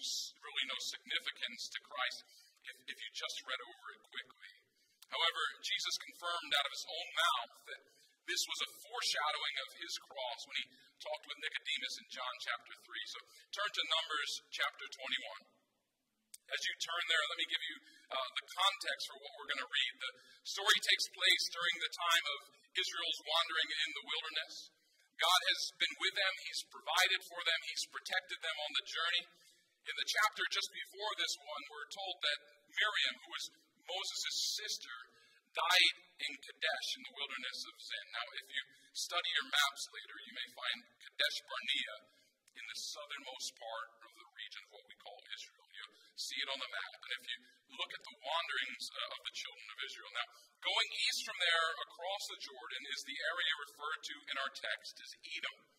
really 0.42 0.66
no 0.66 0.78
significance 0.78 1.70
to 1.70 1.78
Christ 1.86 2.18
if, 2.66 2.76
if 2.82 2.96
you 2.98 3.08
just 3.14 3.46
read 3.46 3.62
over 3.62 3.86
it 3.94 4.02
quickly. 4.10 4.52
However, 5.06 5.42
Jesus 5.62 5.94
confirmed 6.02 6.52
out 6.54 6.66
of 6.66 6.74
his 6.74 6.86
own 6.86 7.08
mouth 7.14 7.54
that 7.66 7.82
this 8.30 8.46
was 8.46 8.60
a 8.62 8.74
foreshadowing 8.86 9.56
of 9.58 9.70
his 9.82 9.94
cross 10.06 10.40
when 10.46 10.58
he 10.62 10.66
talked 11.02 11.26
with 11.26 11.42
Nicodemus 11.42 11.94
in 11.98 12.06
John 12.14 12.34
chapter 12.46 12.74
3. 12.78 12.86
So 13.10 13.18
turn 13.50 13.70
to 13.74 13.82
Numbers 13.90 14.30
chapter 14.54 14.86
21. 14.86 15.50
As 16.54 16.60
you 16.62 16.74
turn 16.78 17.04
there, 17.10 17.24
let 17.26 17.38
me 17.42 17.46
give 17.50 17.64
you 17.66 17.76
uh, 18.10 18.28
the 18.38 18.46
context 18.54 19.02
for 19.10 19.18
what 19.18 19.34
we're 19.34 19.50
going 19.50 19.66
to 19.66 19.74
read. 19.74 19.92
The 19.98 20.12
story 20.46 20.78
takes 20.78 21.06
place 21.10 21.44
during 21.50 21.76
the 21.82 21.90
time 21.90 22.26
of 22.30 22.38
Israel's 22.78 23.20
wandering 23.26 23.70
in 23.70 23.90
the 23.98 24.06
wilderness. 24.06 24.54
God 25.18 25.40
has 25.50 25.60
been 25.74 25.94
with 25.98 26.14
them, 26.14 26.34
He's 26.46 26.62
provided 26.70 27.20
for 27.26 27.40
them, 27.42 27.60
He's 27.66 27.86
protected 27.90 28.38
them 28.46 28.56
on 28.62 28.70
the 28.78 28.86
journey. 28.86 29.24
In 29.90 29.94
the 29.98 30.10
chapter 30.10 30.42
just 30.54 30.70
before 30.70 31.12
this 31.18 31.34
one, 31.34 31.62
we're 31.66 31.90
told 31.90 32.16
that 32.22 32.38
Miriam, 32.78 33.14
who 33.26 33.30
was 33.34 33.46
Moses' 33.90 34.38
sister, 34.54 34.94
died 35.54 35.96
in 36.20 36.32
Kadesh 36.36 36.88
in 36.96 37.02
the 37.06 37.16
wilderness 37.16 37.60
of 37.66 37.74
Zin. 37.80 38.06
Now, 38.12 38.26
if 38.38 38.46
you 38.50 38.62
study 38.92 39.30
your 39.34 39.48
maps 39.50 39.82
later, 39.90 40.16
you 40.26 40.32
may 40.36 40.48
find 40.52 40.78
Kadesh 41.00 41.38
Barnea 41.48 41.96
in 42.60 42.64
the 42.66 42.78
southernmost 42.78 43.50
part 43.56 43.88
of 44.04 44.12
the 44.14 44.28
region 44.36 44.62
of 44.66 44.70
what 44.74 44.84
we 44.90 44.96
call 45.00 45.18
Israel. 45.32 45.66
You 45.70 45.86
see 46.18 46.38
it 46.38 46.50
on 46.50 46.60
the 46.60 46.70
map. 46.70 46.92
And 47.00 47.12
if 47.16 47.24
you 47.24 47.38
look 47.78 47.92
at 47.94 48.04
the 48.04 48.16
wanderings 48.20 48.84
uh, 48.90 49.16
of 49.16 49.20
the 49.24 49.34
children 49.34 49.68
of 49.70 49.78
Israel, 49.80 50.10
now, 50.12 50.28
going 50.60 50.90
east 51.08 51.20
from 51.24 51.38
there 51.40 51.68
across 51.88 52.22
the 52.28 52.40
Jordan 52.42 52.82
is 52.90 53.00
the 53.06 53.18
area 53.32 53.52
referred 53.64 54.00
to 54.06 54.16
in 54.28 54.36
our 54.36 54.52
text 54.52 54.94
as 55.00 55.10
Edom. 55.24 55.69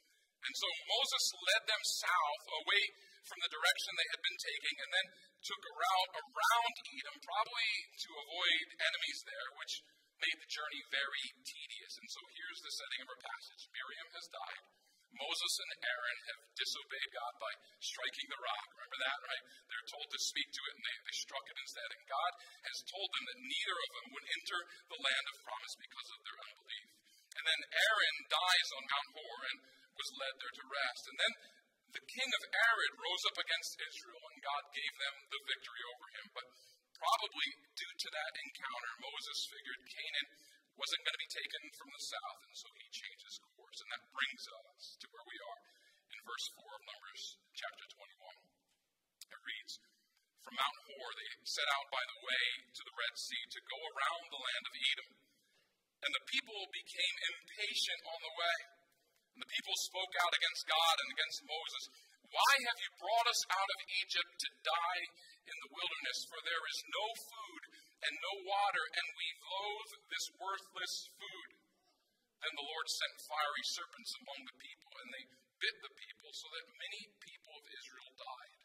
And 0.41 0.53
so 0.57 0.67
Moses 0.89 1.25
led 1.38 1.63
them 1.69 1.83
south 1.86 2.45
away 2.65 2.83
from 3.29 3.39
the 3.45 3.53
direction 3.53 3.91
they 3.93 4.12
had 4.12 4.21
been 4.25 4.39
taking 4.41 4.75
and 4.81 4.91
then 4.91 5.07
took 5.45 5.62
a 5.62 5.77
route 5.77 6.13
around 6.17 6.74
Edom, 6.81 7.17
probably 7.21 7.71
to 8.01 8.10
avoid 8.25 8.65
enemies 8.81 9.19
there, 9.25 9.50
which 9.62 9.74
made 10.21 10.38
the 10.41 10.53
journey 10.53 10.81
very 10.89 11.25
tedious. 11.45 11.93
And 11.98 12.10
so 12.10 12.21
here's 12.38 12.62
the 12.62 12.74
setting 12.74 13.01
of 13.05 13.10
our 13.10 13.21
passage 13.21 13.62
Miriam 13.74 14.10
has 14.17 14.27
died. 14.29 14.62
Moses 15.12 15.53
and 15.60 15.71
Aaron 15.83 16.19
have 16.31 16.41
disobeyed 16.55 17.12
God 17.12 17.33
by 17.36 17.51
striking 17.83 18.27
the 18.31 18.43
rock. 18.48 18.65
Remember 18.79 19.00
that, 19.03 19.19
right? 19.27 19.43
They're 19.67 19.91
told 19.91 20.07
to 20.07 20.19
speak 20.31 20.50
to 20.55 20.63
it 20.71 20.75
and 20.79 20.86
they, 20.88 20.98
they 21.03 21.17
struck 21.19 21.45
it 21.51 21.57
instead. 21.60 21.89
And 21.91 22.03
God 22.07 22.31
has 22.63 22.77
told 22.88 23.10
them 23.12 23.25
that 23.27 23.43
neither 23.43 23.75
of 23.75 23.91
them 23.91 24.07
would 24.15 24.27
enter 24.31 24.60
the 24.88 25.03
land 25.03 25.25
of 25.36 25.43
promise 25.43 25.75
because 25.83 26.10
of 26.15 26.19
their 26.24 26.38
unbelief. 26.48 26.88
And 27.31 27.43
then 27.43 27.62
Aaron 27.75 28.17
dies 28.31 28.69
on 28.71 28.83
Mount 28.88 29.10
Hor 29.19 29.36
and 29.51 29.60
was 30.01 30.17
led 30.17 30.36
there 30.41 30.55
to 30.58 30.65
rest. 30.65 31.03
And 31.13 31.17
then 31.22 31.34
the 31.93 32.10
king 32.10 32.29
of 32.34 32.41
Arad 32.50 32.93
rose 32.98 33.24
up 33.29 33.38
against 33.38 33.86
Israel, 33.86 34.24
and 34.34 34.41
God 34.41 34.63
gave 34.74 34.93
them 34.98 35.15
the 35.29 35.41
victory 35.46 35.84
over 35.93 36.08
him. 36.17 36.25
But 36.34 36.48
probably 36.98 37.50
due 37.77 37.96
to 38.01 38.10
that 38.10 38.34
encounter, 38.41 38.91
Moses 39.05 39.39
figured 39.46 39.93
Canaan 39.93 40.29
wasn't 40.74 41.05
going 41.05 41.17
to 41.22 41.25
be 41.29 41.38
taken 41.38 41.62
from 41.77 41.89
the 41.93 42.05
south, 42.10 42.39
and 42.50 42.55
so 42.58 42.67
he 42.81 42.88
changed 42.89 43.25
his 43.29 43.38
course. 43.53 43.77
And 43.86 43.89
that 43.93 44.10
brings 44.10 44.43
us 44.50 44.98
to 44.98 45.05
where 45.13 45.27
we 45.29 45.38
are 45.38 45.60
in 46.10 46.20
verse 46.25 46.48
4 46.58 46.65
of 46.65 46.84
Numbers 46.89 47.24
chapter 47.53 47.86
21. 47.93 49.38
It 49.38 49.41
reads 49.46 49.74
From 50.41 50.58
Mount 50.58 50.77
Hor 50.89 51.08
they 51.13 51.29
set 51.46 51.70
out 51.77 51.88
by 51.93 52.01
the 52.10 52.22
way 52.25 52.46
to 52.74 52.81
the 52.89 52.98
Red 52.98 53.13
Sea 53.22 53.43
to 53.53 53.70
go 53.70 53.79
around 53.86 54.24
the 54.34 54.41
land 54.41 54.65
of 54.65 54.74
Edom. 54.81 55.10
And 56.01 56.12
the 56.17 56.25
people 56.34 56.58
became 56.74 57.15
impatient 57.29 58.01
on 58.10 58.20
the 58.25 58.34
way. 58.34 58.80
And 59.35 59.41
the 59.41 59.53
people 59.53 59.75
spoke 59.88 60.13
out 60.21 60.33
against 60.35 60.63
God 60.67 60.95
and 61.01 61.09
against 61.15 61.39
Moses. 61.47 61.83
Why 62.31 62.53
have 62.71 62.79
you 62.79 62.91
brought 62.95 63.27
us 63.27 63.41
out 63.51 63.69
of 63.75 63.79
Egypt 64.03 64.31
to 64.39 64.50
die 64.63 65.03
in 65.51 65.57
the 65.59 65.73
wilderness? 65.75 66.19
For 66.31 66.39
there 66.47 66.65
is 66.67 66.79
no 66.91 67.05
food 67.27 67.63
and 68.07 68.13
no 68.17 68.33
water, 68.47 68.85
and 68.95 69.07
we 69.19 69.27
loathe 69.51 69.93
this 70.07 70.27
worthless 70.39 70.95
food. 71.19 71.50
Then 72.41 72.53
the 72.57 72.69
Lord 72.71 72.88
sent 72.89 73.27
fiery 73.29 73.65
serpents 73.75 74.11
among 74.17 74.39
the 74.47 74.57
people, 74.57 74.91
and 74.97 75.09
they 75.11 75.25
bit 75.61 75.75
the 75.85 75.93
people, 75.93 76.29
so 76.33 76.47
that 76.50 76.79
many 76.81 77.01
people 77.21 77.53
of 77.53 77.65
Israel 77.69 78.11
died. 78.17 78.55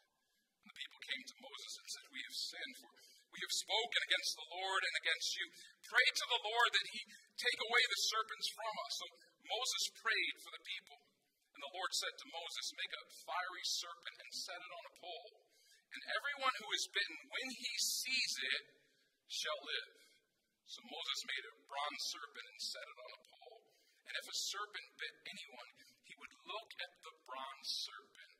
And 0.63 0.67
the 0.73 0.79
people 0.81 0.99
came 1.05 1.23
to 1.27 1.43
Moses 1.45 1.73
and 1.77 1.87
said, 1.93 2.05
We 2.09 2.23
have 2.25 2.37
sinned, 2.39 2.75
for 2.81 2.89
we 3.37 3.39
have 3.45 3.61
spoken 3.61 4.01
against 4.01 4.33
the 4.33 4.49
Lord 4.49 4.81
and 4.81 4.95
against 4.97 5.29
you. 5.37 5.45
Pray 5.85 6.07
to 6.09 6.25
the 6.25 6.41
Lord 6.41 6.69
that 6.73 6.87
he 6.89 7.01
take 7.37 7.59
away 7.61 7.83
the 7.85 8.01
serpents 8.09 8.47
from 8.49 8.73
us. 8.81 8.93
So 8.97 9.05
Moses 9.47 9.83
prayed 10.03 10.35
for 10.43 10.51
the 10.51 10.63
people. 10.63 10.99
And 11.57 11.61
the 11.65 11.73
Lord 11.73 11.91
said 11.95 12.13
to 12.13 12.35
Moses, 12.35 12.77
Make 12.77 12.93
a 12.93 13.09
fiery 13.25 13.65
serpent 13.65 14.17
and 14.21 14.29
set 14.29 14.61
it 14.61 14.71
on 14.77 14.83
a 14.85 14.97
pole. 15.01 15.33
And 15.89 16.01
everyone 16.13 16.55
who 16.61 16.69
is 16.75 16.85
bitten, 16.93 17.17
when 17.33 17.49
he 17.49 17.73
sees 17.81 18.33
it, 18.37 18.63
shall 19.25 19.57
live. 19.65 19.91
So 20.67 20.83
Moses 20.83 21.19
made 21.25 21.45
a 21.47 21.59
bronze 21.65 22.03
serpent 22.11 22.45
and 22.45 22.61
set 22.61 22.85
it 22.85 22.99
on 22.99 23.11
a 23.17 23.21
pole. 23.25 23.59
And 24.05 24.13
if 24.19 24.25
a 24.27 24.37
serpent 24.37 24.87
bit 24.99 25.15
anyone, 25.25 25.71
he 26.05 26.13
would 26.19 26.35
look 26.45 26.69
at 26.79 26.93
the 27.03 27.13
bronze 27.27 27.69
serpent 27.87 28.33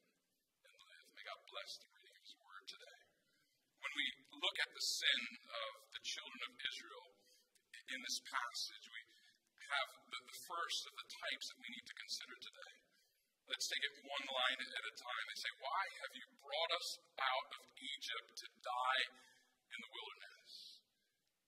and 0.64 0.74
live. 0.76 1.08
May 1.16 1.24
God 1.28 1.42
bless 1.50 1.72
the 1.82 1.90
reading 1.92 2.16
of 2.16 2.24
his 2.24 2.36
word 2.40 2.64
today. 2.68 3.00
When 3.84 3.94
we 3.96 4.06
look 4.44 4.58
at 4.62 4.72
the 4.76 4.86
sin 4.86 5.22
of 5.50 5.72
the 5.92 6.04
children 6.04 6.42
of 6.48 6.54
Israel 6.56 7.08
in 7.96 8.00
this 8.04 8.20
passage, 8.28 8.87
have 9.68 9.90
the, 10.12 10.20
the 10.24 10.40
first 10.48 10.82
of 10.88 10.94
the 10.96 11.08
types 11.08 11.46
that 11.52 11.60
we 11.60 11.70
need 11.72 11.88
to 11.88 11.96
consider 11.98 12.36
today. 12.40 12.74
Let's 13.48 13.68
take 13.72 13.84
it 13.84 13.96
one 14.04 14.28
line 14.28 14.60
at 14.60 14.84
a 14.84 14.96
time. 15.00 15.24
They 15.32 15.40
say, 15.40 15.54
Why 15.64 15.84
have 16.04 16.14
you 16.20 16.28
brought 16.44 16.72
us 16.76 16.90
out 17.16 17.48
of 17.56 17.62
Egypt 17.80 18.30
to 18.44 18.48
die 18.60 19.04
in 19.72 19.80
the 19.80 19.92
wilderness? 19.92 20.52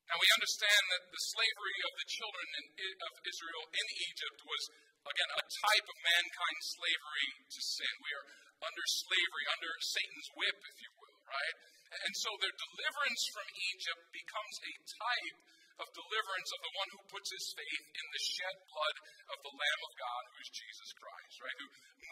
Now 0.08 0.18
we 0.18 0.30
understand 0.40 0.84
that 0.96 1.04
the 1.12 1.24
slavery 1.36 1.80
of 1.86 1.94
the 2.00 2.08
children 2.10 2.48
in, 2.56 2.66
of 3.04 3.14
Israel 3.20 3.64
in 3.68 3.88
Egypt 4.10 4.40
was, 4.42 4.64
again, 5.06 5.32
a 5.38 5.44
type 5.44 5.88
of 5.92 5.98
mankind's 6.02 6.68
slavery 6.80 7.28
to 7.46 7.60
sin. 7.62 7.94
We 8.00 8.12
are 8.16 8.28
under 8.64 8.86
slavery, 9.06 9.46
under 9.60 9.72
Satan's 9.84 10.30
whip, 10.40 10.60
if 10.66 10.78
you 10.82 10.92
will, 10.98 11.18
right? 11.30 11.56
And 11.90 12.14
so 12.16 12.30
their 12.40 12.56
deliverance 12.56 13.24
from 13.34 13.48
Egypt 13.76 14.04
becomes 14.14 14.56
a 14.66 14.74
type 14.88 15.38
of 15.80 15.88
deliverance 15.96 16.52
of 16.52 16.62
the 16.62 16.76
one 16.76 16.90
who 16.92 17.12
puts 17.12 17.30
his 17.32 17.48
faith 17.56 17.84
in 17.96 18.06
the 18.12 18.24
shed 18.24 18.58
blood 18.68 18.98
of 19.32 19.40
the 19.44 19.56
Lamb 19.56 19.82
of 19.88 19.94
God, 19.96 20.22
who 20.30 20.38
is 20.44 20.52
Jesus 20.52 20.92
Christ, 20.96 21.36
right? 21.40 21.58
Who 21.60 21.70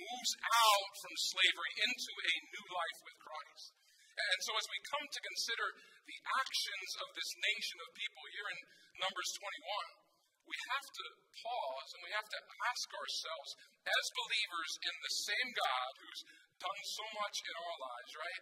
moves 0.08 0.34
out 0.48 0.92
from 1.04 1.16
slavery 1.36 1.74
into 1.84 2.14
a 2.16 2.34
new 2.48 2.66
life 2.72 3.00
with 3.04 3.18
Christ. 3.20 3.68
And 4.18 4.40
so, 4.42 4.52
as 4.58 4.66
we 4.66 4.90
come 4.90 5.06
to 5.06 5.28
consider 5.30 5.68
the 6.10 6.20
actions 6.42 6.92
of 7.06 7.08
this 7.14 7.32
nation 7.38 7.78
of 7.86 8.00
people 8.00 8.24
here 8.34 8.50
in 8.50 8.60
Numbers 8.98 9.30
21, 9.38 10.08
we 10.48 10.58
have 10.74 10.88
to 10.90 11.06
pause 11.44 11.90
and 11.94 12.02
we 12.02 12.12
have 12.16 12.30
to 12.32 12.40
ask 12.72 12.88
ourselves, 12.98 13.50
as 13.84 14.06
believers 14.16 14.72
in 14.90 14.96
the 15.06 15.14
same 15.28 15.50
God 15.54 15.92
who's 16.02 16.24
done 16.58 16.82
so 16.88 17.06
much 17.14 17.38
in 17.46 17.56
our 17.62 17.78
lives, 17.78 18.12
right? 18.18 18.42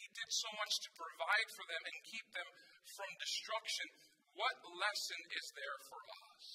He 0.00 0.06
did 0.12 0.30
so 0.32 0.50
much 0.56 0.74
to 0.84 0.90
provide 0.96 1.48
for 1.52 1.64
them 1.68 1.82
and 1.86 2.08
keep 2.08 2.26
them 2.32 2.48
from 2.96 3.10
destruction. 3.20 3.86
What 4.34 4.56
lesson 4.78 5.20
is 5.36 5.46
there 5.56 5.78
for 5.90 6.00
us? 6.00 6.46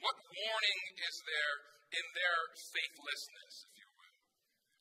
What 0.00 0.16
warning 0.16 0.80
is 0.96 1.16
there 1.28 1.54
in 1.92 2.06
their 2.16 2.38
faithlessness, 2.56 3.54
if 3.68 3.74
you 3.76 3.88
will? 3.94 4.16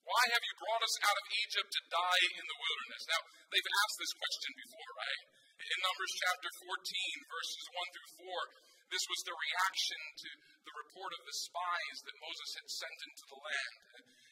Why 0.07 0.23
have 0.31 0.41
you 0.41 0.55
brought 0.57 0.83
us 0.85 0.95
out 1.05 1.17
of 1.19 1.27
Egypt 1.43 1.69
to 1.69 1.91
die 1.91 2.25
in 2.39 2.45
the 2.47 2.59
wilderness? 2.59 3.03
Now, 3.09 3.21
they've 3.51 3.73
asked 3.83 3.99
this 3.99 4.15
question 4.15 4.51
before, 4.57 4.91
right? 4.95 5.21
In 5.59 5.77
Numbers 5.85 6.13
chapter 6.23 6.49
14, 6.65 6.71
verses 7.29 7.65
1 7.67 7.93
through 7.93 8.11
4, 8.25 8.89
this 8.89 9.05
was 9.05 9.21
the 9.21 9.37
reaction 9.37 10.01
to 10.23 10.29
the 10.65 10.77
report 10.81 11.11
of 11.13 11.21
the 11.27 11.37
spies 11.45 11.97
that 12.09 12.23
Moses 12.25 12.49
had 12.57 12.67
sent 12.73 12.99
into 13.05 13.25
the 13.29 13.41
land. 13.43 13.75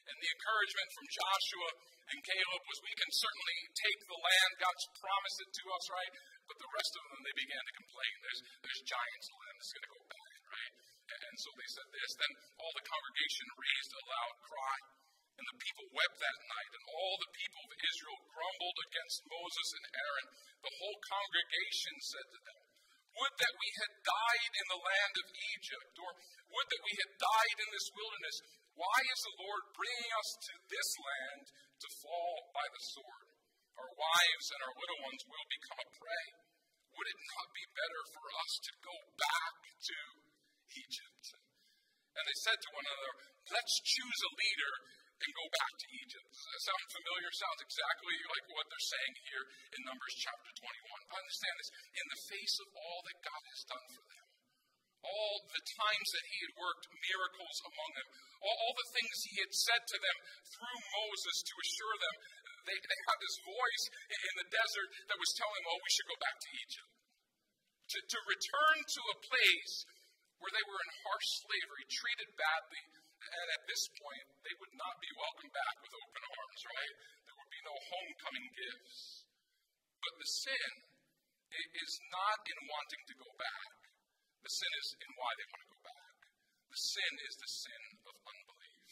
And 0.08 0.18
the 0.24 0.32
encouragement 0.32 0.90
from 0.96 1.06
Joshua 1.12 1.70
and 2.08 2.20
Caleb 2.24 2.64
was, 2.64 2.80
we 2.88 2.96
can 2.96 3.12
certainly 3.12 3.60
take 3.76 4.00
the 4.08 4.20
land. 4.20 4.52
God's 4.64 4.86
promised 4.96 5.40
it 5.44 5.52
to 5.52 5.66
us, 5.76 5.86
right? 5.92 6.14
But 6.48 6.58
the 6.64 6.72
rest 6.72 6.94
of 6.96 7.04
them, 7.12 7.20
they 7.28 7.38
began 7.44 7.64
to 7.64 7.74
complain. 7.76 8.14
There's, 8.24 8.42
there's 8.64 8.82
giants 8.88 9.28
land 9.36 9.56
that's 9.60 9.74
going 9.76 9.88
to 9.88 9.94
go 9.96 10.04
bad, 10.08 10.40
right? 10.48 10.74
And 11.08 11.36
so 11.40 11.50
they 11.56 11.70
said 11.72 11.90
this. 11.92 12.12
Then 12.16 12.34
all 12.60 12.74
the 12.76 12.88
congregation 12.88 13.48
raised 13.60 13.92
a 13.96 14.04
loud 14.08 14.36
cry. 14.44 14.78
And 15.38 15.46
the 15.46 15.62
people 15.62 15.86
wept 15.94 16.18
that 16.18 16.40
night, 16.50 16.72
and 16.74 16.86
all 16.98 17.16
the 17.22 17.36
people 17.38 17.62
of 17.70 17.78
Israel 17.78 18.20
grumbled 18.26 18.80
against 18.90 19.30
Moses 19.30 19.70
and 19.78 19.86
Aaron. 19.94 20.28
The 20.66 20.76
whole 20.82 20.98
congregation 21.14 21.96
said 22.02 22.28
to 22.34 22.40
them, 22.42 22.60
Would 23.22 23.36
that 23.38 23.54
we 23.54 23.70
had 23.78 23.94
died 24.02 24.54
in 24.58 24.66
the 24.66 24.82
land 24.82 25.16
of 25.22 25.28
Egypt, 25.38 25.94
or 26.02 26.12
would 26.58 26.68
that 26.74 26.86
we 26.90 26.94
had 26.98 27.12
died 27.22 27.58
in 27.60 27.70
this 27.70 27.88
wilderness. 27.94 28.38
Why 28.78 29.00
is 29.10 29.22
the 29.26 29.38
Lord 29.42 29.64
bringing 29.74 30.12
us 30.22 30.30
to 30.38 30.54
this 30.70 30.90
land 31.02 31.44
to 31.50 31.98
fall 31.98 32.34
by 32.54 32.66
the 32.70 32.84
sword? 32.94 33.28
Our 33.74 33.92
wives 33.98 34.48
and 34.54 34.62
our 34.62 34.76
little 34.78 35.00
ones 35.02 35.24
will 35.26 35.48
become 35.50 35.82
a 35.82 35.90
prey. 35.98 36.28
Would 36.94 37.10
it 37.10 37.22
not 37.34 37.48
be 37.58 37.66
better 37.74 38.02
for 38.14 38.26
us 38.38 38.54
to 38.70 38.72
go 38.86 38.96
back 39.18 39.56
to 39.82 39.98
Egypt? 40.78 41.26
And 42.18 42.24
they 42.26 42.38
said 42.46 42.58
to 42.58 42.70
one 42.78 42.86
another, 42.86 43.14
Let's 43.50 43.76
choose 43.82 44.20
a 44.30 44.38
leader 44.38 44.74
and 45.26 45.30
go 45.34 45.46
back 45.58 45.74
to 45.74 45.88
Egypt. 45.98 46.30
Does 46.30 46.46
that 46.46 46.70
sound 46.70 46.86
familiar? 47.02 47.30
Sounds 47.34 47.62
exactly 47.66 48.16
like 48.30 48.46
what 48.54 48.66
they're 48.70 48.92
saying 48.94 49.14
here 49.26 49.46
in 49.74 49.90
Numbers 49.90 50.16
chapter 50.22 50.52
21. 50.54 51.18
Understand 51.18 51.56
this. 51.58 51.72
In 51.98 52.06
the 52.14 52.22
face 52.30 52.56
of 52.62 52.70
all 52.78 53.00
that 53.10 53.18
God 53.26 53.42
has 53.42 53.62
done 53.66 53.88
for 53.90 54.06
them, 54.06 54.27
all 55.04 55.36
the 55.50 55.63
times 55.63 56.08
that 56.13 56.25
He 56.32 56.38
had 56.48 56.54
worked 56.58 56.86
miracles 56.89 57.58
among 57.66 57.92
them, 57.98 58.08
all, 58.42 58.58
all 58.58 58.75
the 58.77 58.92
things 58.94 59.16
He 59.30 59.38
had 59.42 59.54
said 59.54 59.84
to 59.84 59.98
them 59.98 60.18
through 60.54 60.80
Moses 60.94 61.38
to 61.46 61.54
assure 61.58 61.98
them, 62.01 62.16
they, 62.68 62.77
they 62.77 63.01
had 63.08 63.20
this 63.24 63.38
voice 63.48 63.84
in 64.12 64.34
the 64.44 64.50
desert 64.51 64.89
that 65.08 65.22
was 65.22 65.32
telling 65.39 65.56
them, 65.63 65.72
oh, 65.72 65.80
we 65.80 65.92
should 65.96 66.12
go 66.12 66.20
back 66.20 66.36
to 66.36 66.50
Egypt. 66.51 66.92
To, 67.88 67.98
to 68.04 68.20
return 68.27 68.77
to 68.84 69.01
a 69.16 69.22
place 69.24 69.75
where 70.44 70.51
they 70.51 70.66
were 70.68 70.82
in 70.84 70.92
harsh 71.08 71.30
slavery, 71.48 71.86
treated 71.88 72.30
badly, 72.36 72.84
and 73.18 73.48
at 73.56 73.63
this 73.66 73.84
point, 73.96 74.27
they 74.44 74.56
would 74.60 74.75
not 74.75 74.96
be 75.00 75.12
welcomed 75.16 75.56
back 75.56 75.75
with 75.80 75.94
open 75.96 76.24
arms, 76.27 76.62
right? 76.68 76.94
There 77.25 77.38
would 77.39 77.54
be 77.56 77.63
no 77.63 77.75
homecoming 77.75 78.48
gifts. 78.51 79.25
But 80.04 80.13
the 80.20 80.30
sin 80.30 80.72
is 81.58 81.94
not 82.12 82.38
in 82.44 82.60
wanting 82.68 83.04
to 83.08 83.16
go 83.18 83.30
back. 83.39 83.77
The 84.48 84.63
sin 84.63 84.74
is 84.80 84.89
in 85.04 85.12
why 85.20 85.32
they 85.36 85.48
want 85.51 85.60
to 85.60 85.74
go 85.75 85.82
back. 85.84 86.18
The 86.72 86.80
sin 86.80 87.13
is 87.27 87.36
the 87.36 87.51
sin 87.51 87.84
of 88.08 88.16
unbelief. 88.16 88.88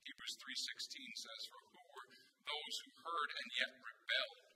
Hebrews 0.00 0.36
3:16 0.40 1.12
says, 1.12 1.40
"For 1.52 1.60
who 1.76 1.82
were 1.92 2.08
those 2.48 2.74
who 2.80 3.04
heard 3.04 3.30
and 3.36 3.48
yet 3.52 3.72
rebelled? 3.84 4.48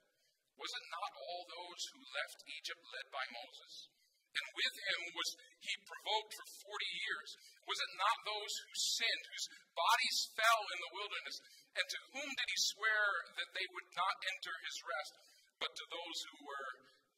Was 0.57 0.73
it 0.73 0.89
not 0.89 1.11
all 1.21 1.45
those 1.45 1.81
who 1.93 2.01
left 2.17 2.49
Egypt 2.49 2.81
led 2.81 3.07
by 3.13 3.25
Moses?" 3.29 3.93
and 4.33 4.45
with 4.57 4.75
him 4.89 5.01
was 5.13 5.29
he 5.61 5.73
provoked 5.85 6.33
for 6.33 6.47
40 6.65 6.85
years. 6.97 7.29
Was 7.69 7.77
it 7.77 7.93
not 8.01 8.17
those 8.25 8.53
who 8.65 8.73
sinned, 8.73 9.25
whose 9.29 9.49
bodies 9.77 10.17
fell 10.33 10.63
in 10.73 10.79
the 10.81 10.95
wilderness? 10.97 11.37
And 11.77 11.85
to 11.93 11.99
whom 12.17 12.29
did 12.33 12.49
he 12.49 12.59
swear 12.73 13.05
that 13.37 13.53
they 13.53 13.67
would 13.69 13.89
not 13.93 14.15
enter 14.33 14.53
his 14.65 14.81
rest, 14.81 15.13
but 15.61 15.75
to 15.77 15.85
those 15.93 16.17
who 16.25 16.37
were 16.41 16.69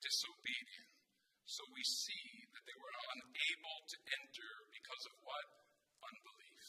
disobedient? 0.03 0.99
So 1.49 1.65
we 1.73 1.83
see 1.83 2.45
unable 3.09 3.77
to 3.89 3.97
enter 4.13 4.51
because 4.69 5.03
of 5.09 5.15
what? 5.25 5.45
Unbelief. 5.99 6.63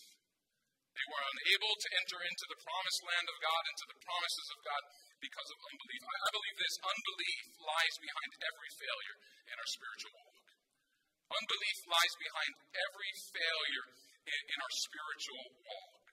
They 0.91 1.07
were 1.07 1.25
unable 1.33 1.75
to 1.81 1.89
enter 1.97 2.21
into 2.29 2.47
the 2.51 2.61
promised 2.61 3.03
land 3.09 3.27
of 3.31 3.37
God, 3.41 3.63
into 3.73 3.87
the 3.89 4.01
promises 4.05 4.49
of 4.53 4.61
God, 4.61 4.83
because 5.21 5.49
of 5.49 5.59
unbelief. 5.61 6.03
I 6.05 6.31
believe 6.33 6.57
this 6.61 6.77
unbelief 6.81 7.45
lies 7.61 7.97
behind 8.01 8.31
every 8.41 8.71
failure 8.77 9.17
in 9.49 9.57
our 9.57 9.71
spiritual 9.71 10.13
walk. 10.17 10.45
Unbelief 11.31 11.79
lies 11.87 12.15
behind 12.19 12.53
every 12.75 13.13
failure 13.33 13.87
in, 14.29 14.41
in 14.51 14.59
our 14.61 14.75
spiritual 14.77 15.47
walk. 15.63 16.05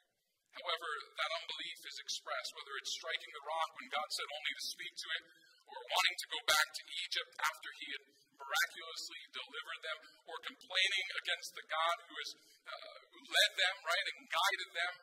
However, 0.56 0.90
that 1.20 1.36
unbelief 1.42 1.80
is 1.86 1.98
expressed, 2.02 2.56
whether 2.58 2.74
it's 2.82 2.98
striking 2.98 3.32
the 3.34 3.46
rock 3.46 3.70
when 3.78 3.94
God 3.94 4.10
said 4.10 4.30
only 4.30 4.54
to 4.58 4.66
speak 4.72 4.94
to 4.94 5.08
it, 5.20 5.24
or 5.68 5.80
wanting 5.84 6.18
to 6.18 6.32
go 6.32 6.40
back 6.48 6.68
to 6.74 6.84
Egypt 7.04 7.32
after 7.44 7.70
he 7.78 7.88
had 7.92 8.04
miraculously 8.48 9.22
delivered 9.36 9.82
them, 9.84 10.00
or 10.32 10.38
complaining 10.48 11.08
against 11.20 11.52
the 11.52 11.66
God 11.68 11.98
who 12.08 12.16
has 12.16 12.32
uh, 12.68 12.98
who 13.12 13.20
led 13.28 13.52
them, 13.60 13.76
right, 13.84 14.08
and 14.16 14.20
guided 14.32 14.72
them. 14.72 14.94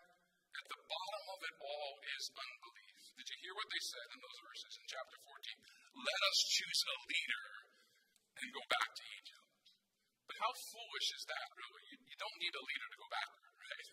At 0.54 0.66
the 0.70 0.80
bottom 0.86 1.24
of 1.34 1.40
it 1.44 1.54
all 1.60 1.92
is 2.14 2.24
unbelief. 2.30 2.98
Did 3.18 3.26
you 3.26 3.38
hear 3.42 3.54
what 3.58 3.68
they 3.74 3.82
said 3.82 4.06
in 4.14 4.18
those 4.22 4.38
verses 4.38 4.72
in 4.78 4.84
chapter 4.86 5.18
14? 5.18 5.98
Let 5.98 6.20
us 6.30 6.38
choose 6.46 6.80
a 6.86 6.96
leader 7.10 7.46
and 8.38 8.54
go 8.54 8.62
back 8.70 8.90
to 8.94 9.04
Egypt. 9.18 9.50
But 10.30 10.40
how 10.40 10.52
foolish 10.54 11.08
is 11.10 11.24
that, 11.26 11.46
really? 11.58 11.84
You, 11.90 11.96
you 12.06 12.16
don't 12.16 12.38
need 12.38 12.54
a 12.54 12.64
leader 12.64 12.88
to 12.88 12.98
go 13.02 13.08
backward, 13.10 13.54
right? 13.66 13.88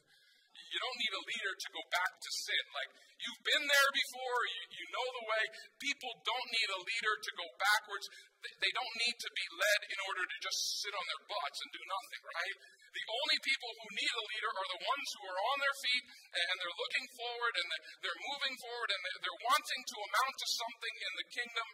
You 0.72 0.80
don't 0.80 1.00
need 1.04 1.14
a 1.20 1.24
leader 1.28 1.54
to 1.54 1.70
go 1.76 1.84
back 1.92 2.12
to 2.16 2.30
sin. 2.32 2.64
Like, 2.72 2.92
you've 3.20 3.44
been 3.44 3.66
there 3.68 3.90
before, 3.92 4.40
you, 4.48 4.62
you 4.72 4.86
know 4.88 5.08
the 5.20 5.26
way. 5.28 5.44
People 5.84 6.12
don't 6.24 6.50
need 6.56 6.70
a 6.72 6.80
leader 6.80 7.16
to 7.20 7.32
go 7.36 7.48
backwards. 7.60 8.08
They, 8.40 8.72
don't 8.72 8.96
need 9.04 9.18
to 9.20 9.30
be 9.36 9.46
led 9.52 9.82
in 9.92 10.00
order 10.08 10.24
to 10.24 10.38
just 10.40 10.60
sit 10.80 10.94
on 10.96 11.06
their 11.12 11.24
butts 11.28 11.60
and 11.60 11.70
do 11.76 11.84
nothing, 11.84 12.22
right? 12.24 12.56
The 12.92 13.06
only 13.08 13.38
people 13.44 13.72
who 13.72 13.88
need 14.00 14.14
a 14.16 14.26
leader 14.32 14.52
are 14.52 14.70
the 14.72 14.84
ones 14.84 15.08
who 15.16 15.24
are 15.28 15.42
on 15.52 15.58
their 15.60 15.78
feet 15.80 16.04
and 16.40 16.56
they're 16.56 16.80
looking 16.80 17.08
forward 17.20 17.54
and 17.56 17.68
they're 18.04 18.22
moving 18.32 18.56
forward 18.60 18.90
and 18.92 19.02
they're 19.22 19.44
wanting 19.48 19.82
to 19.86 19.96
amount 20.08 20.36
to 20.40 20.48
something 20.56 20.96
in 21.00 21.14
the 21.20 21.28
kingdom 21.32 21.68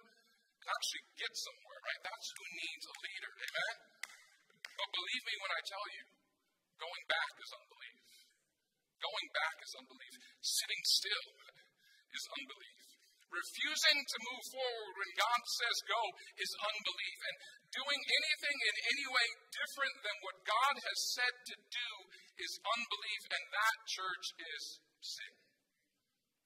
actually 0.68 1.06
get 1.16 1.32
somewhere, 1.32 1.80
right? 1.80 2.02
That's 2.04 2.28
who 2.36 2.44
needs 2.60 2.86
a 2.86 2.96
leader, 3.02 3.32
amen? 3.40 3.76
But 4.78 4.90
believe 4.94 5.24
me 5.26 5.36
when 5.42 5.52
I 5.56 5.62
tell 5.64 5.86
you, 5.96 6.04
going 6.78 7.04
back 7.08 7.32
is 7.40 7.52
unbelief. 7.56 7.97
Going 8.98 9.28
back 9.30 9.56
is 9.62 9.74
unbelief. 9.78 10.14
Sitting 10.42 10.82
still 10.86 11.28
is 12.14 12.26
unbelief. 12.34 12.78
Refusing 13.28 14.00
to 14.08 14.18
move 14.24 14.44
forward 14.56 14.94
when 14.98 15.12
God 15.20 15.42
says 15.44 15.78
go 15.84 16.02
is 16.40 16.52
unbelief. 16.64 17.20
And 17.28 17.38
doing 17.70 18.02
anything 18.02 18.58
in 18.58 18.76
any 18.88 19.08
way 19.12 19.28
different 19.52 19.96
than 20.02 20.18
what 20.24 20.48
God 20.48 20.76
has 20.80 21.00
said 21.12 21.36
to 21.36 21.56
do 21.60 21.90
is 22.40 22.64
unbelief. 22.64 23.22
And 23.36 23.44
that, 23.52 23.76
church, 23.86 24.26
is 24.40 24.64
sin. 25.04 25.34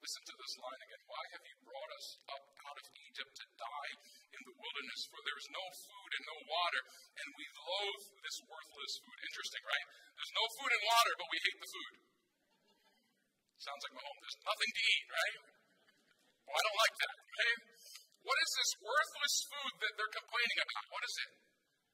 Listen 0.02 0.26
to 0.26 0.36
this 0.42 0.58
line 0.58 0.82
again. 0.82 1.04
Why 1.06 1.24
have 1.38 1.46
you 1.46 1.58
brought 1.62 1.92
us 1.94 2.08
up 2.34 2.46
out 2.66 2.78
of 2.82 2.86
Egypt 3.06 3.34
to 3.38 3.46
die 3.54 3.94
in 4.34 4.42
the 4.50 4.58
wilderness? 4.58 5.02
For 5.14 5.22
there 5.22 5.38
is 5.38 5.50
no 5.54 5.66
food 5.78 6.10
and 6.18 6.24
no 6.26 6.38
water, 6.50 6.82
and 7.22 7.28
we 7.38 7.46
loathe 7.62 8.06
this 8.26 8.38
worthless 8.50 8.94
food. 8.98 9.18
Interesting, 9.30 9.62
right? 9.62 9.88
There's 10.18 10.34
no 10.34 10.46
food 10.58 10.72
and 10.74 10.84
water, 10.90 11.14
but 11.22 11.30
we 11.30 11.38
hate 11.46 11.60
the 11.62 11.70
food. 11.70 11.94
Sounds 13.62 13.82
like 13.86 13.94
my 13.94 14.02
home. 14.02 14.20
There's 14.26 14.42
nothing 14.42 14.72
to 14.74 14.82
eat, 14.90 15.06
right? 15.06 15.38
Well, 16.50 16.58
I 16.58 16.62
don't 16.66 16.80
like 16.82 16.96
that, 16.98 17.16
right? 17.22 17.60
What 18.26 18.38
is 18.42 18.52
this 18.58 18.72
worthless 18.82 19.36
food 19.54 19.74
that 19.86 19.94
they're 20.02 20.16
complaining 20.18 20.60
about? 20.66 20.84
What 20.90 21.04
is 21.06 21.16
it? 21.22 21.32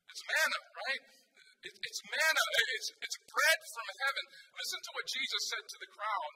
It's 0.08 0.24
manna, 0.24 0.60
right? 0.64 1.04
It, 1.68 1.76
it's 1.76 2.02
manna. 2.08 2.44
It's, 2.72 2.90
it's 3.04 3.18
bread 3.28 3.60
from 3.76 3.88
heaven. 4.00 4.24
Listen 4.56 4.80
to 4.80 4.92
what 4.96 5.06
Jesus 5.12 5.44
said 5.52 5.66
to 5.68 5.78
the 5.84 5.92
crowd 5.92 6.34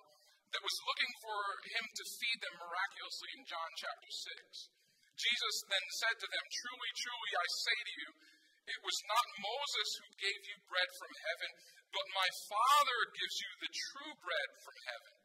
that 0.52 0.68
was 0.68 0.78
looking 0.84 1.14
for 1.24 1.40
him 1.80 1.86
to 1.88 2.04
feed 2.20 2.40
them 2.44 2.56
miraculously 2.60 3.32
in 3.40 3.48
John 3.48 3.72
chapter 3.80 4.12
6. 4.12 4.68
Jesus 5.16 5.56
then 5.72 5.86
said 5.96 6.16
to 6.20 6.28
them, 6.28 6.44
Truly, 6.52 6.92
truly, 7.00 7.32
I 7.40 7.48
say 7.48 7.78
to 7.80 7.94
you, 8.04 8.10
it 8.68 8.80
was 8.84 9.00
not 9.08 9.40
Moses 9.40 9.90
who 9.96 10.22
gave 10.28 10.42
you 10.44 10.58
bread 10.68 10.92
from 11.00 11.14
heaven, 11.24 11.52
but 11.96 12.18
my 12.20 12.30
Father 12.52 13.00
gives 13.16 13.36
you 13.40 13.52
the 13.64 13.72
true 13.72 14.14
bread 14.20 14.50
from 14.60 14.78
heaven. 14.92 15.21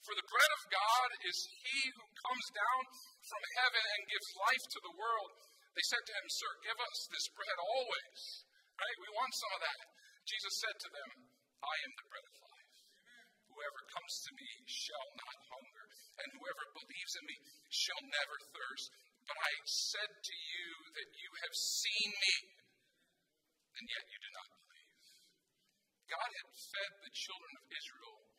For 0.00 0.16
the 0.16 0.30
bread 0.32 0.52
of 0.56 0.72
God 0.72 1.08
is 1.28 1.38
he 1.60 1.80
who 1.92 2.04
comes 2.24 2.46
down 2.56 2.82
from 3.20 3.42
heaven 3.60 3.84
and 3.84 4.08
gives 4.08 4.40
life 4.48 4.64
to 4.72 4.80
the 4.80 4.96
world. 4.96 5.32
They 5.76 5.86
said 5.92 6.00
to 6.00 6.16
him, 6.16 6.28
Sir, 6.32 6.50
give 6.64 6.78
us 6.80 6.98
this 7.12 7.26
bread 7.36 7.58
always. 7.60 8.20
Right? 8.80 8.96
We 9.04 9.12
want 9.12 9.36
some 9.36 9.52
of 9.54 9.60
that. 9.60 9.80
Jesus 10.24 10.54
said 10.64 10.76
to 10.80 10.90
them, 10.90 11.10
I 11.60 11.76
am 11.84 11.92
the 12.00 12.08
bread 12.08 12.26
of 12.32 12.36
life. 12.40 12.74
Whoever 13.52 13.80
comes 13.92 14.14
to 14.24 14.32
me 14.40 14.50
shall 14.64 15.08
not 15.20 15.36
hunger, 15.52 15.86
and 16.16 16.28
whoever 16.32 16.64
believes 16.80 17.14
in 17.20 17.24
me 17.28 17.38
shall 17.68 18.00
never 18.00 18.36
thirst. 18.56 18.88
But 19.28 19.36
I 19.36 19.52
said 19.68 20.10
to 20.16 20.36
you 20.48 20.66
that 20.96 21.10
you 21.12 21.30
have 21.44 21.54
seen 21.54 22.08
me, 22.08 22.34
and 23.76 23.84
yet 23.84 24.04
you 24.08 24.18
do 24.22 24.30
not 24.32 24.48
believe. 24.48 24.96
God 26.08 26.30
had 26.40 26.48
fed 26.56 26.92
the 27.04 27.12
children 27.12 27.52
of 27.60 27.66
Israel 27.68 28.29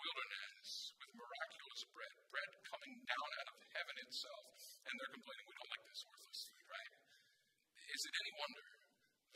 wilderness 0.00 0.68
with 0.96 1.10
miraculous 1.14 1.82
bread, 1.92 2.14
bread 2.32 2.50
coming 2.64 2.94
down 3.04 3.28
out 3.40 3.48
of 3.52 3.56
heaven 3.76 3.96
itself. 4.04 4.48
And 4.88 4.92
they're 4.96 5.14
complaining, 5.14 5.46
we 5.46 5.56
don't 5.60 5.72
like 5.72 5.84
this 5.86 6.02
worthless 6.08 6.40
food, 6.48 6.66
right? 6.66 6.92
Is 7.90 8.02
it 8.08 8.14
any 8.16 8.32
wonder 8.40 8.66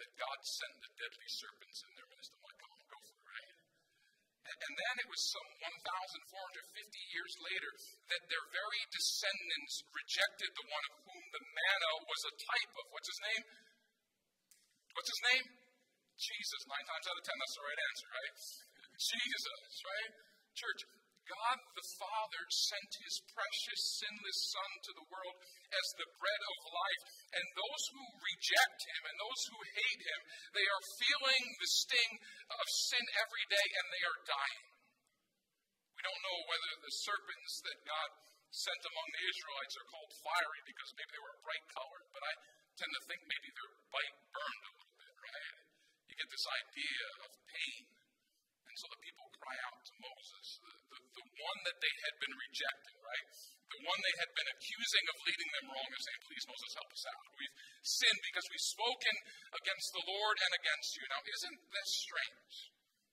that 0.01 0.11
God 0.17 0.39
sent 0.43 0.75
the 0.81 0.91
deadly 0.97 1.29
serpents 1.29 1.79
in 1.85 1.91
their 1.95 2.09
midst? 2.09 2.31
I'm 2.33 2.45
like, 2.45 2.61
come 2.61 2.73
on, 2.73 2.83
go 2.89 2.99
for 3.05 3.15
it, 3.15 3.27
right? 3.29 3.51
And 4.45 4.73
then 4.77 4.95
it 5.01 5.09
was 5.09 5.23
some 5.33 5.49
1,450 5.57 7.15
years 7.17 7.33
later 7.41 7.73
that 8.13 8.23
their 8.29 8.45
very 8.53 8.83
descendants 8.93 9.75
rejected 9.89 10.51
the 10.53 10.67
one 10.69 10.85
of 10.85 10.95
whom 11.05 11.25
the 11.33 11.43
manna 11.43 11.93
was 12.05 12.21
a 12.29 12.35
type 12.37 12.73
of. 12.77 12.85
What's 12.93 13.09
his 13.09 13.23
name? 13.25 13.45
What's 14.95 15.11
his 15.11 15.23
name? 15.33 15.47
Jesus. 16.15 16.61
Nine 16.71 16.87
times 16.87 17.07
out 17.11 17.19
of 17.19 17.25
ten, 17.27 17.37
that's 17.41 17.57
the 17.59 17.65
right 17.67 17.81
answer, 17.89 18.09
right? 18.15 18.35
Jesus, 18.95 19.61
right? 19.83 20.13
Church, 20.55 20.83
God 21.25 21.59
the 21.73 21.89
Father 21.97 22.43
sent 22.53 22.93
his 23.01 23.17
precious 23.33 23.81
sinless 23.97 24.41
Son 24.53 24.71
to 24.85 24.93
the 24.93 25.09
world 25.09 25.37
as 25.73 25.87
the 25.97 26.13
bread 26.21 26.43
of 26.45 26.59
life. 26.69 27.05
And 27.33 27.45
those 27.57 27.83
who 27.97 28.05
reject 28.21 28.81
him 28.85 29.03
and 29.09 29.17
those 29.17 29.43
who 29.49 29.59
hate 29.73 30.03
him, 30.05 30.21
they 30.53 30.67
are 30.69 30.95
feeling 31.01 31.45
the 31.57 31.71
sting 31.81 32.13
of 32.53 32.67
sin 32.93 33.05
every 33.25 33.45
day 33.49 33.67
and 33.81 33.87
they 33.89 34.05
are 34.05 34.29
dying. 34.29 34.65
We 35.97 36.03
don't 36.05 36.25
know 36.29 36.41
whether 36.45 36.73
the 36.85 36.93
serpents 36.93 37.55
that 37.65 37.89
God 37.89 38.11
sent 38.53 38.83
among 38.85 39.09
the 39.11 39.25
Israelites 39.25 39.75
are 39.81 39.91
called 39.91 40.13
fiery 40.21 40.63
because 40.69 40.93
maybe 40.95 41.11
they 41.17 41.25
were 41.25 41.43
bright 41.43 41.67
colored, 41.73 42.07
but 42.13 42.23
I 42.23 42.33
tend 42.79 42.93
to 42.93 43.03
think 43.09 43.21
maybe 43.27 43.51
their 43.51 43.73
bite 43.91 44.19
burned 44.31 44.65
a 44.69 44.73
little 44.77 44.97
bit, 45.01 45.15
right? 45.25 45.51
You 46.07 46.15
get 46.21 46.31
this 46.31 46.47
idea 46.47 47.05
of 47.25 47.31
pain. 47.49 48.04
And 48.75 48.83
so 48.83 48.91
the 48.91 49.07
people 49.07 49.31
cry 49.39 49.55
out 49.71 49.79
to 49.87 49.95
Moses, 50.03 50.47
the, 50.59 50.75
the, 50.91 50.99
the 50.99 51.27
one 51.31 51.61
that 51.63 51.79
they 51.79 51.95
had 51.95 52.15
been 52.19 52.35
rejecting, 52.35 52.99
right? 53.07 53.31
The 53.71 53.87
one 53.87 54.01
they 54.03 54.17
had 54.19 54.31
been 54.35 54.51
accusing 54.51 55.05
of 55.15 55.17
leading 55.31 55.51
them 55.55 55.67
wrong 55.71 55.91
and 55.95 56.03
saying, 56.03 56.23
Please, 56.27 56.43
Moses, 56.51 56.75
help 56.75 56.91
us 56.91 57.07
out. 57.07 57.23
We've 57.39 57.55
sinned 57.87 58.19
because 58.27 58.43
we've 58.51 58.71
spoken 58.75 59.15
against 59.63 59.89
the 59.95 60.03
Lord 60.11 60.37
and 60.43 60.53
against 60.59 60.91
you. 60.99 61.07
Now, 61.07 61.23
isn't 61.23 61.59
this 61.71 61.91
strange? 62.03 62.55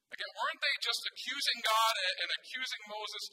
Again, 0.10 0.32
weren't 0.34 0.62
they 0.66 0.76
just 0.82 1.02
accusing 1.14 1.60
God 1.62 1.94
and, 2.10 2.16
and 2.26 2.30
accusing 2.42 2.82
Moses 2.90 3.24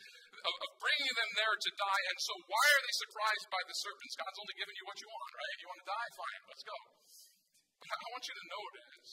of, 0.44 0.52
of, 0.52 0.70
bringing 0.84 1.14
them 1.16 1.32
there 1.32 1.56
to 1.56 1.70
die? 1.80 2.02
And 2.12 2.18
so, 2.28 2.32
why 2.44 2.64
are 2.76 2.82
they 2.84 2.96
surprised 3.08 3.48
by 3.48 3.62
the 3.64 3.76
serpents? 3.88 4.20
God's 4.20 4.36
only 4.36 4.56
given 4.60 4.76
you 4.76 4.84
what 4.84 5.00
you 5.00 5.08
want, 5.08 5.32
right? 5.32 5.56
You 5.64 5.68
want 5.72 5.80
to 5.80 5.88
die? 5.96 6.08
Fine, 6.12 6.42
let's 6.44 6.64
go. 6.68 6.76
But 7.80 7.88
I 7.88 8.06
want 8.12 8.24
you 8.28 8.36
to 8.36 8.46
notice 8.52 9.12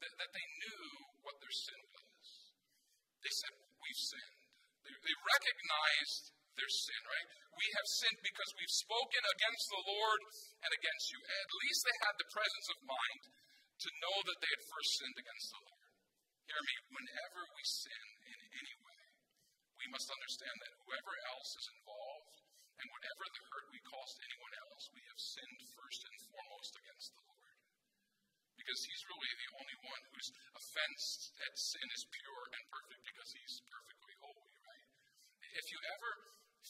that, 0.00 0.12
that 0.16 0.30
they 0.32 0.46
knew 0.64 0.84
what 1.28 1.36
their 1.44 1.52
sin 1.52 1.80
was. 1.92 2.07
They 3.22 3.34
said, 3.34 3.52
We've 3.78 4.02
sinned. 4.02 4.38
They, 4.84 4.94
they 4.94 5.16
recognized 5.16 6.24
their 6.58 6.70
sin, 6.70 7.02
right? 7.06 7.28
We 7.54 7.66
have 7.74 7.88
sinned 8.02 8.20
because 8.22 8.50
we've 8.58 8.76
spoken 8.82 9.22
against 9.22 9.66
the 9.70 9.82
Lord 9.86 10.20
and 10.66 10.70
against 10.74 11.06
you. 11.14 11.18
At 11.22 11.58
least 11.62 11.80
they 11.86 11.98
had 12.02 12.14
the 12.18 12.32
presence 12.34 12.68
of 12.74 12.88
mind 12.90 13.22
to 13.78 13.98
know 14.02 14.16
that 14.26 14.38
they 14.42 14.50
had 14.50 14.70
first 14.70 14.90
sinned 14.98 15.18
against 15.18 15.48
the 15.54 15.62
Lord. 15.62 15.90
Hear 16.50 16.62
me, 16.64 16.76
whenever 16.90 17.40
we 17.54 17.62
sin 17.62 18.06
in 18.26 18.38
any 18.58 18.74
way, 18.82 19.02
we 19.78 19.86
must 19.94 20.10
understand 20.10 20.56
that 20.58 20.78
whoever 20.82 21.14
else 21.30 21.50
is 21.54 21.66
involved 21.78 22.38
and 22.78 22.94
whatever 22.94 23.24
the 23.26 23.42
hurt 23.52 23.66
we 23.74 23.82
cause 23.86 24.10
to 24.18 24.22
anyone 24.26 24.54
else, 24.66 24.82
we 24.94 25.02
have 25.06 25.20
sinned 25.20 25.60
first 25.74 26.00
and 26.06 26.16
foremost 26.30 26.72
against 26.78 27.08
the 27.14 27.22
Lord. 27.26 27.54
Because 28.58 28.80
he's 28.82 29.02
really 29.06 29.32
the 29.34 29.50
only 29.62 29.78
one 29.86 30.02
whose 30.10 30.30
offense 30.58 31.04
at 31.42 31.54
sin 31.54 31.88
is 31.94 32.02
pure 32.10 32.44
and 32.54 32.62
perfect 32.70 33.02
because 33.06 33.30
he's 33.34 33.54
perfectly 33.66 34.14
holy, 34.18 34.54
right? 34.62 34.86
If 35.58 35.66
you 35.74 35.80
ever 35.90 36.12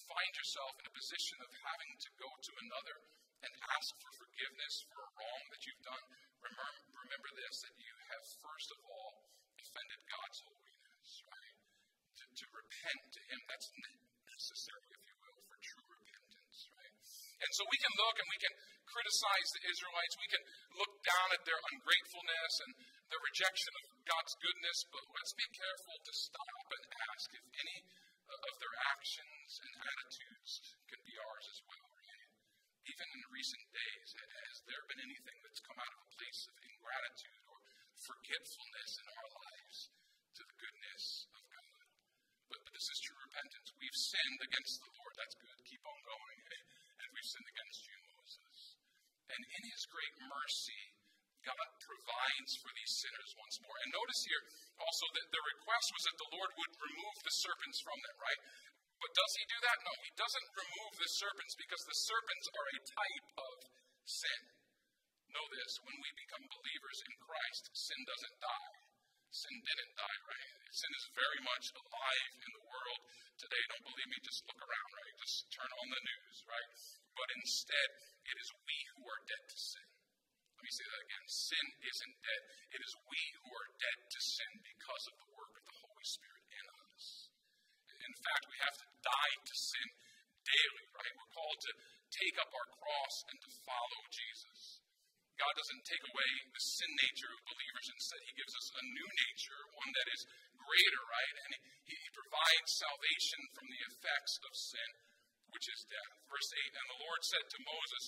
find 0.08 0.32
yourself 0.32 0.72
in 0.80 0.88
a 0.88 0.94
position 0.96 1.36
of 1.44 1.50
having 1.60 1.92
to 1.92 2.10
go 2.16 2.30
to 2.32 2.52
another 2.64 2.96
and 3.44 3.52
ask 3.76 3.92
for 4.00 4.10
forgiveness 4.16 4.74
for 4.88 5.04
a 5.04 5.10
wrong 5.12 5.42
that 5.52 5.60
you've 5.68 5.84
done, 5.84 6.04
remember, 6.40 6.88
remember 6.96 7.30
this 7.36 7.68
that 7.68 7.76
you 7.76 7.94
have 8.08 8.24
first 8.40 8.68
of 8.72 8.80
all 8.88 9.28
offended 9.60 10.00
God's 10.08 10.40
holiness, 10.40 11.10
right? 11.20 11.56
To, 12.16 12.24
to 12.32 12.44
repent 12.48 13.02
to 13.12 13.20
Him, 13.28 13.40
that's 13.44 13.68
necessary, 13.76 14.88
if 14.96 15.02
you 15.04 15.16
will, 15.20 15.36
for 15.44 15.56
true 15.60 15.84
repentance, 15.84 16.58
right? 16.72 16.96
And 17.44 17.50
so 17.60 17.68
we 17.68 17.78
can 17.84 17.92
look 17.92 18.16
and 18.16 18.28
we 18.32 18.40
can 18.40 18.54
criticize 18.88 19.48
the 19.52 19.68
Israelites, 19.68 20.16
we 20.16 20.32
can 20.32 20.44
look 20.80 20.92
down 21.04 21.28
at 21.36 21.44
their 21.44 21.60
ungratefulness 21.76 22.52
and 22.64 22.72
their 23.12 23.20
rejection 23.20 23.72
of 23.84 23.84
God's 24.08 24.34
goodness, 24.40 24.78
but 24.88 25.04
let's 25.12 25.34
be 25.36 25.48
careful 25.52 25.96
to 26.08 26.12
stop 26.16 26.64
and 26.72 26.84
ask 27.12 27.28
if 27.36 27.44
any 27.52 27.78
of 28.28 28.54
their 28.60 28.76
actions 28.92 29.50
and 29.64 29.72
attitudes 29.78 30.52
can 30.88 31.00
be 31.04 31.14
ours 31.16 31.46
as 31.48 31.60
well? 31.64 31.88
Even 32.88 33.08
in 33.20 33.36
recent 33.36 33.64
days, 33.68 34.08
has 34.16 34.56
there 34.64 34.80
been 34.88 35.04
anything 35.04 35.36
that's 35.44 35.60
come 35.60 35.76
out 35.76 35.92
of 35.92 36.08
a 36.08 36.14
place 36.16 36.40
of 36.48 36.56
ingratitude 36.56 37.44
or 37.52 37.60
forgetfulness 38.00 38.90
in 38.96 39.06
our 39.12 39.28
lives 39.28 39.78
to 40.40 40.42
the 40.48 40.56
goodness 40.56 41.28
of 41.36 41.42
God? 41.52 41.84
But, 42.48 42.64
but 42.64 42.72
this 42.72 42.88
is 42.88 43.04
true 43.04 43.20
repentance. 43.28 43.68
We've 43.76 44.00
sinned 44.08 44.40
against 44.40 44.80
the 44.80 44.88
Lord. 44.88 45.14
That's 45.20 45.36
good. 45.36 45.58
Keep 45.68 45.84
on 45.84 46.00
going. 46.00 46.38
And 46.98 47.14
we've 47.14 47.30
sinned 47.30 47.46
against 47.46 47.80
you, 47.86 47.98
Moses. 48.10 48.58
And 49.30 49.38
in 49.38 49.62
his 49.70 49.86
great 49.86 50.18
mercy, 50.18 50.97
God 51.44 51.68
provides 51.78 52.52
for 52.58 52.70
these 52.74 52.94
sinners 52.98 53.30
once 53.38 53.56
more. 53.62 53.78
And 53.84 53.90
notice 53.94 54.22
here 54.26 54.42
also 54.78 55.06
that 55.14 55.28
the 55.30 55.42
request 55.42 55.88
was 55.94 56.04
that 56.08 56.18
the 56.18 56.32
Lord 56.34 56.50
would 56.54 56.74
remove 56.78 57.16
the 57.22 57.36
serpents 57.38 57.78
from 57.82 57.98
them, 57.98 58.16
right? 58.18 58.40
But 58.98 59.14
does 59.14 59.32
he 59.38 59.44
do 59.46 59.58
that? 59.62 59.78
No, 59.86 59.94
he 60.02 60.12
doesn't 60.18 60.48
remove 60.58 60.92
the 60.98 61.12
serpents 61.14 61.54
because 61.54 61.82
the 61.86 62.00
serpents 62.02 62.46
are 62.50 62.68
a 62.68 62.80
type 62.82 63.28
of 63.38 63.56
sin. 64.02 64.40
Know 65.30 65.46
this 65.54 65.72
when 65.84 65.98
we 66.02 66.10
become 66.18 66.44
believers 66.50 66.98
in 67.06 67.14
Christ, 67.22 67.64
sin 67.76 68.00
doesn't 68.08 68.38
die. 68.42 68.74
Sin 69.28 69.56
didn't 69.60 69.94
die, 69.94 70.20
right? 70.24 70.48
Sin 70.72 70.88
is 70.88 71.06
very 71.12 71.40
much 71.44 71.66
alive 71.76 72.32
in 72.42 72.50
the 72.58 72.64
world 72.64 73.00
today. 73.36 73.62
Don't 73.68 73.84
believe 73.84 74.08
me? 74.08 74.18
Just 74.24 74.40
look 74.48 74.56
around, 74.56 74.90
right? 74.96 75.14
Just 75.20 75.52
turn 75.52 75.68
on 75.68 75.88
the 75.92 76.00
news, 76.00 76.36
right? 76.48 76.70
But 77.12 77.28
instead, 77.36 77.88
it 78.24 78.36
is 78.40 78.48
we 78.64 78.78
who 78.96 79.02
are 79.04 79.22
dead 79.28 79.44
to 79.52 79.58
sin. 79.60 79.97
Let 80.58 80.66
me 80.66 80.74
say 80.74 80.90
that 80.90 81.06
again. 81.06 81.26
Sin 81.30 81.66
isn't 81.86 82.16
dead. 82.18 82.42
It 82.74 82.82
is 82.82 82.92
we 83.06 83.22
who 83.38 83.46
are 83.46 83.68
dead 83.78 83.98
to 84.10 84.20
sin 84.26 84.52
because 84.58 85.04
of 85.06 85.14
the 85.22 85.30
work 85.38 85.54
of 85.54 85.64
the 85.70 85.78
Holy 85.86 86.06
Spirit 86.10 86.44
in 86.50 86.66
us. 86.66 87.30
In 88.02 88.14
fact, 88.18 88.44
we 88.50 88.58
have 88.66 88.74
to 88.82 88.88
die 88.98 89.34
to 89.38 89.54
sin 89.54 89.88
daily, 90.42 90.86
right? 90.98 91.14
We're 91.14 91.30
called 91.30 91.60
to 91.62 91.72
take 92.10 92.36
up 92.42 92.50
our 92.50 92.68
cross 92.74 93.14
and 93.30 93.38
to 93.38 93.50
follow 93.62 94.02
Jesus. 94.10 94.82
God 95.38 95.54
doesn't 95.54 95.86
take 95.86 96.02
away 96.10 96.30
the 96.50 96.64
sin 96.74 96.90
nature 97.06 97.30
of 97.30 97.46
believers. 97.46 97.86
Instead, 97.94 98.20
He 98.26 98.34
gives 98.42 98.54
us 98.58 98.68
a 98.74 98.82
new 98.82 99.08
nature, 99.30 99.62
one 99.78 99.92
that 99.94 100.10
is 100.10 100.26
greater, 100.58 101.02
right? 101.06 101.36
And 101.46 101.52
He, 101.86 101.94
he 101.94 102.10
provides 102.10 102.82
salvation 102.82 103.40
from 103.54 103.70
the 103.70 103.82
effects 103.94 104.34
of 104.42 104.52
sin, 104.58 104.90
which 105.54 105.70
is 105.70 105.86
death. 105.86 106.12
Verse 106.26 106.50
8 106.50 106.82
And 106.82 106.86
the 106.90 107.02
Lord 107.06 107.22
said 107.22 107.46
to 107.46 107.58
Moses, 107.62 108.04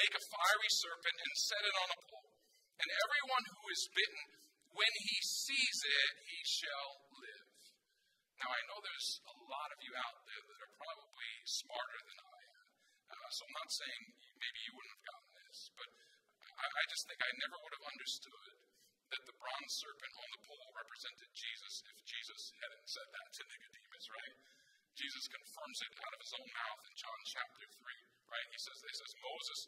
Make 0.00 0.16
a 0.16 0.28
fiery 0.32 0.72
serpent 0.80 1.16
and 1.20 1.32
set 1.36 1.60
it 1.60 1.76
on 1.76 1.88
a 1.92 1.98
pole. 2.08 2.32
And 2.80 2.88
everyone 2.88 3.44
who 3.52 3.64
is 3.68 3.92
bitten, 3.92 4.24
when 4.72 4.92
he 4.96 5.18
sees 5.20 5.78
it, 5.84 6.12
he 6.24 6.40
shall 6.40 7.04
live. 7.20 7.52
Now, 8.40 8.48
I 8.48 8.60
know 8.64 8.80
there's 8.80 9.20
a 9.28 9.36
lot 9.44 9.68
of 9.68 9.78
you 9.84 9.92
out 10.00 10.24
there 10.24 10.40
that 10.40 10.60
are 10.64 10.72
probably 10.80 11.32
smarter 11.44 12.00
than 12.08 12.16
I 12.16 12.40
am. 12.48 12.66
Uh, 13.12 13.28
so 13.28 13.44
I'm 13.44 13.56
not 13.60 13.68
saying 13.68 14.02
maybe 14.40 14.58
you 14.64 14.72
wouldn't 14.72 14.96
have 14.96 15.08
gotten 15.12 15.30
this, 15.44 15.58
but 15.76 15.90
I, 16.48 16.64
I 16.64 16.84
just 16.88 17.04
think 17.04 17.20
I 17.20 17.30
never 17.36 17.56
would 17.60 17.76
have 17.76 17.88
understood 17.92 18.56
that 19.12 19.22
the 19.28 19.36
bronze 19.36 19.74
serpent 19.84 20.14
on 20.16 20.28
the 20.32 20.42
pole 20.48 20.68
represented 20.80 21.28
Jesus 21.36 21.74
if 21.84 21.96
Jesus 22.08 22.42
hadn't 22.56 22.88
said 22.88 23.08
that 23.12 23.28
to 23.36 23.42
Nicodemus, 23.44 24.06
right? 24.16 24.36
Jesus 24.96 25.24
confirms 25.28 25.78
it 25.84 25.92
out 26.00 26.14
of 26.16 26.20
his 26.24 26.32
own 26.40 26.48
mouth 26.56 26.82
in 26.88 26.94
John 26.96 27.20
chapter 27.28 27.66
3, 27.68 28.32
right? 28.32 28.48
He 28.48 28.60
says, 28.64 28.78
he 28.80 28.96
says, 28.96 29.12
Moses 29.20 29.60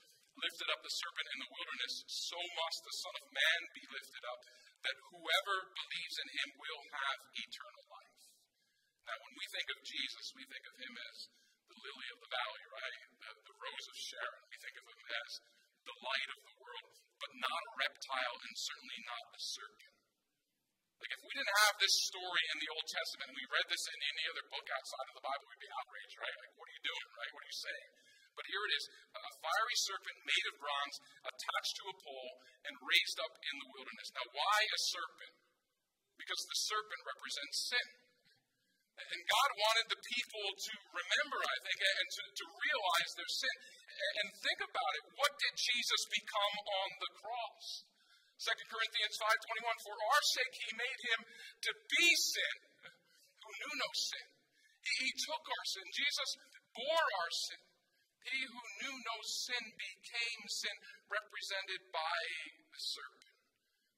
lifted 0.43 0.69
up 0.75 0.83
the 0.83 0.91
serpent 0.91 1.29
in 1.33 1.39
the 1.39 1.53
wilderness, 1.55 1.95
so 2.11 2.39
must 2.59 2.81
the 2.83 2.99
Son 2.99 3.15
of 3.23 3.27
Man 3.31 3.61
be 3.79 3.85
lifted 3.95 4.25
up, 4.27 4.41
that 4.83 4.99
whoever 5.15 5.57
believes 5.71 6.17
in 6.19 6.29
him 6.35 6.49
will 6.59 6.83
have 6.91 7.19
eternal 7.39 7.85
life. 7.87 8.23
Now, 9.07 9.17
when 9.23 9.35
we 9.39 9.47
think 9.55 9.69
of 9.71 9.79
Jesus, 9.87 10.27
we 10.35 10.45
think 10.47 10.65
of 10.67 10.77
him 10.83 10.95
as 10.99 11.17
the 11.71 11.79
lily 11.79 12.09
of 12.11 12.19
the 12.23 12.33
valley, 12.35 12.65
right? 12.75 12.99
The, 13.23 13.33
the 13.47 13.57
rose 13.57 13.87
of 13.87 13.97
Sharon. 13.97 14.43
We 14.51 14.59
think 14.59 14.77
of 14.83 14.87
him 14.91 15.03
as 15.23 15.31
the 15.87 15.97
light 16.03 16.31
of 16.35 16.41
the 16.43 16.57
world, 16.59 16.95
but 17.19 17.33
not 17.39 17.63
a 17.63 17.73
reptile 17.79 18.37
and 18.43 18.55
certainly 18.59 19.01
not 19.07 19.25
a 19.35 19.41
serpent. 19.43 19.95
Like, 21.03 21.19
if 21.19 21.23
we 21.27 21.35
didn't 21.35 21.59
have 21.67 21.77
this 21.83 21.97
story 22.07 22.45
in 22.55 22.59
the 22.63 22.71
Old 22.71 22.87
Testament 22.87 23.27
and 23.27 23.39
we 23.39 23.47
read 23.51 23.67
this 23.67 23.85
in 23.91 23.99
any 24.07 24.25
other 24.31 24.45
book 24.55 24.67
outside 24.71 25.07
of 25.11 25.15
the 25.19 25.27
Bible, 25.27 25.45
we'd 25.51 25.67
be 25.67 25.73
outraged, 25.75 26.17
right? 26.23 26.37
Like, 26.47 26.53
what 26.55 26.67
are 26.71 26.75
you 26.79 26.85
doing, 26.87 27.09
right? 27.11 27.31
What 27.35 27.43
are 27.43 27.51
you 27.51 27.61
saying? 27.63 27.91
But 28.33 28.49
here 28.49 28.65
it 28.65 28.75
is 28.77 28.85
a 29.13 29.33
fiery 29.45 29.79
serpent 29.85 30.19
made 30.25 30.47
of 30.49 30.57
bronze, 30.57 30.97
attached 31.25 31.75
to 31.79 31.85
a 31.93 31.97
pole, 32.01 32.33
and 32.65 32.75
raised 32.81 33.19
up 33.21 33.35
in 33.37 33.55
the 33.61 33.71
wilderness. 33.77 34.09
Now, 34.17 34.27
why 34.33 34.59
a 34.65 34.81
serpent? 34.89 35.35
Because 36.17 36.43
the 36.49 36.59
serpent 36.65 37.03
represents 37.05 37.57
sin. 37.69 37.89
And 38.93 39.21
God 39.25 39.51
wanted 39.57 39.87
the 39.89 40.01
people 40.05 40.47
to 40.53 40.73
remember, 40.93 41.39
I 41.41 41.57
think, 41.65 41.79
and 41.81 42.09
to, 42.13 42.23
to 42.29 42.45
realize 42.49 43.11
their 43.17 43.33
sin. 43.33 43.57
And 43.93 44.27
think 44.41 44.61
about 44.65 44.93
it. 45.01 45.05
What 45.17 45.33
did 45.37 45.55
Jesus 45.57 46.03
become 46.13 46.55
on 46.61 46.89
the 47.01 47.11
cross? 47.21 47.67
2 48.43 48.51
Corinthians 48.75 49.15
5.21, 49.23 49.87
For 49.87 49.97
our 49.97 50.23
sake 50.35 50.55
he 50.67 50.71
made 50.75 51.01
him 51.15 51.21
to 51.63 51.71
be 51.89 52.07
sin, 52.11 52.55
who 53.39 53.51
knew 53.55 53.75
no 53.79 53.91
sin. 53.95 54.27
He, 54.83 54.93
he 55.07 55.11
took 55.15 55.43
our 55.47 55.65
sin. 55.67 55.87
Jesus 55.95 56.31
bore 56.75 57.07
our 57.23 57.33
sin. 57.33 57.63
He 58.27 58.41
who 58.47 58.63
knew 58.83 58.97
no 59.03 59.17
sin 59.23 59.65
became 59.75 60.43
sin, 60.47 60.77
represented 61.11 61.83
by 61.91 62.21
the 62.71 62.81
serpent. 62.81 63.37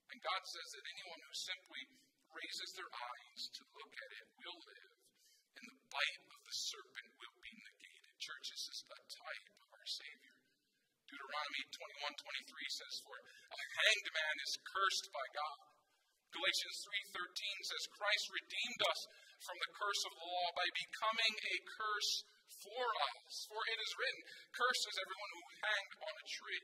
And 0.09 0.19
God 0.21 0.41
says 0.45 0.69
that 0.73 0.85
anyone 0.85 1.21
who 1.25 1.35
simply 1.35 1.83
raises 2.33 2.71
their 2.75 2.91
eyes 2.91 3.41
to 3.55 3.63
look 3.75 3.93
at 3.93 4.11
it 4.17 4.27
will 4.41 4.59
live, 4.65 4.93
and 5.61 5.65
the 5.69 5.79
bite 5.89 6.25
of 6.33 6.39
the 6.45 6.55
serpent 6.55 7.09
will 7.21 7.37
be 7.41 7.53
negated. 7.53 8.13
Church, 8.19 8.45
this 8.49 8.65
is 8.73 8.79
a 8.89 8.99
type 9.05 9.47
of 9.61 9.69
our 9.75 9.87
Savior. 9.87 10.35
Deuteronomy 11.05 11.63
21 11.69 12.15
23 12.17 12.77
says, 12.81 12.93
For 13.05 13.17
a 13.21 13.61
hanged 13.77 14.09
man 14.09 14.35
is 14.41 14.53
cursed 14.65 15.07
by 15.13 15.25
God. 15.37 15.75
Galatians 16.35 16.77
3:13 17.15 17.63
says 17.63 17.95
Christ 17.95 18.25
redeemed 18.27 18.81
us 18.91 19.01
from 19.39 19.55
the 19.55 19.71
curse 19.71 20.03
of 20.03 20.13
the 20.19 20.27
law 20.27 20.47
by 20.51 20.67
becoming 20.75 21.31
a 21.31 21.55
curse 21.63 22.11
for 22.49 22.85
us. 22.85 23.33
For 23.49 23.61
it 23.61 23.79
is 23.79 23.91
written, 23.97 24.21
Cursed 24.53 24.85
is 24.89 24.97
everyone 25.01 25.31
who 25.35 25.43
hanged 25.65 25.93
on 26.05 26.13
a 26.15 26.25
tree. 26.25 26.63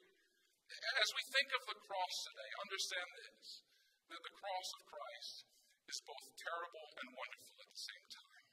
As 0.72 1.10
we 1.13 1.24
think 1.36 1.50
of 1.52 1.63
the 1.67 1.78
cross 1.84 2.15
today, 2.32 2.52
understand 2.63 3.10
this 3.20 3.48
that 4.12 4.24
the 4.28 4.38
cross 4.44 4.67
of 4.76 4.82
Christ 4.91 5.36
is 5.88 6.00
both 6.04 6.26
terrible 6.36 6.88
and 7.00 7.08
wonderful 7.15 7.56
at 7.63 7.70
the 7.72 7.84
same 7.84 8.08
time. 8.12 8.46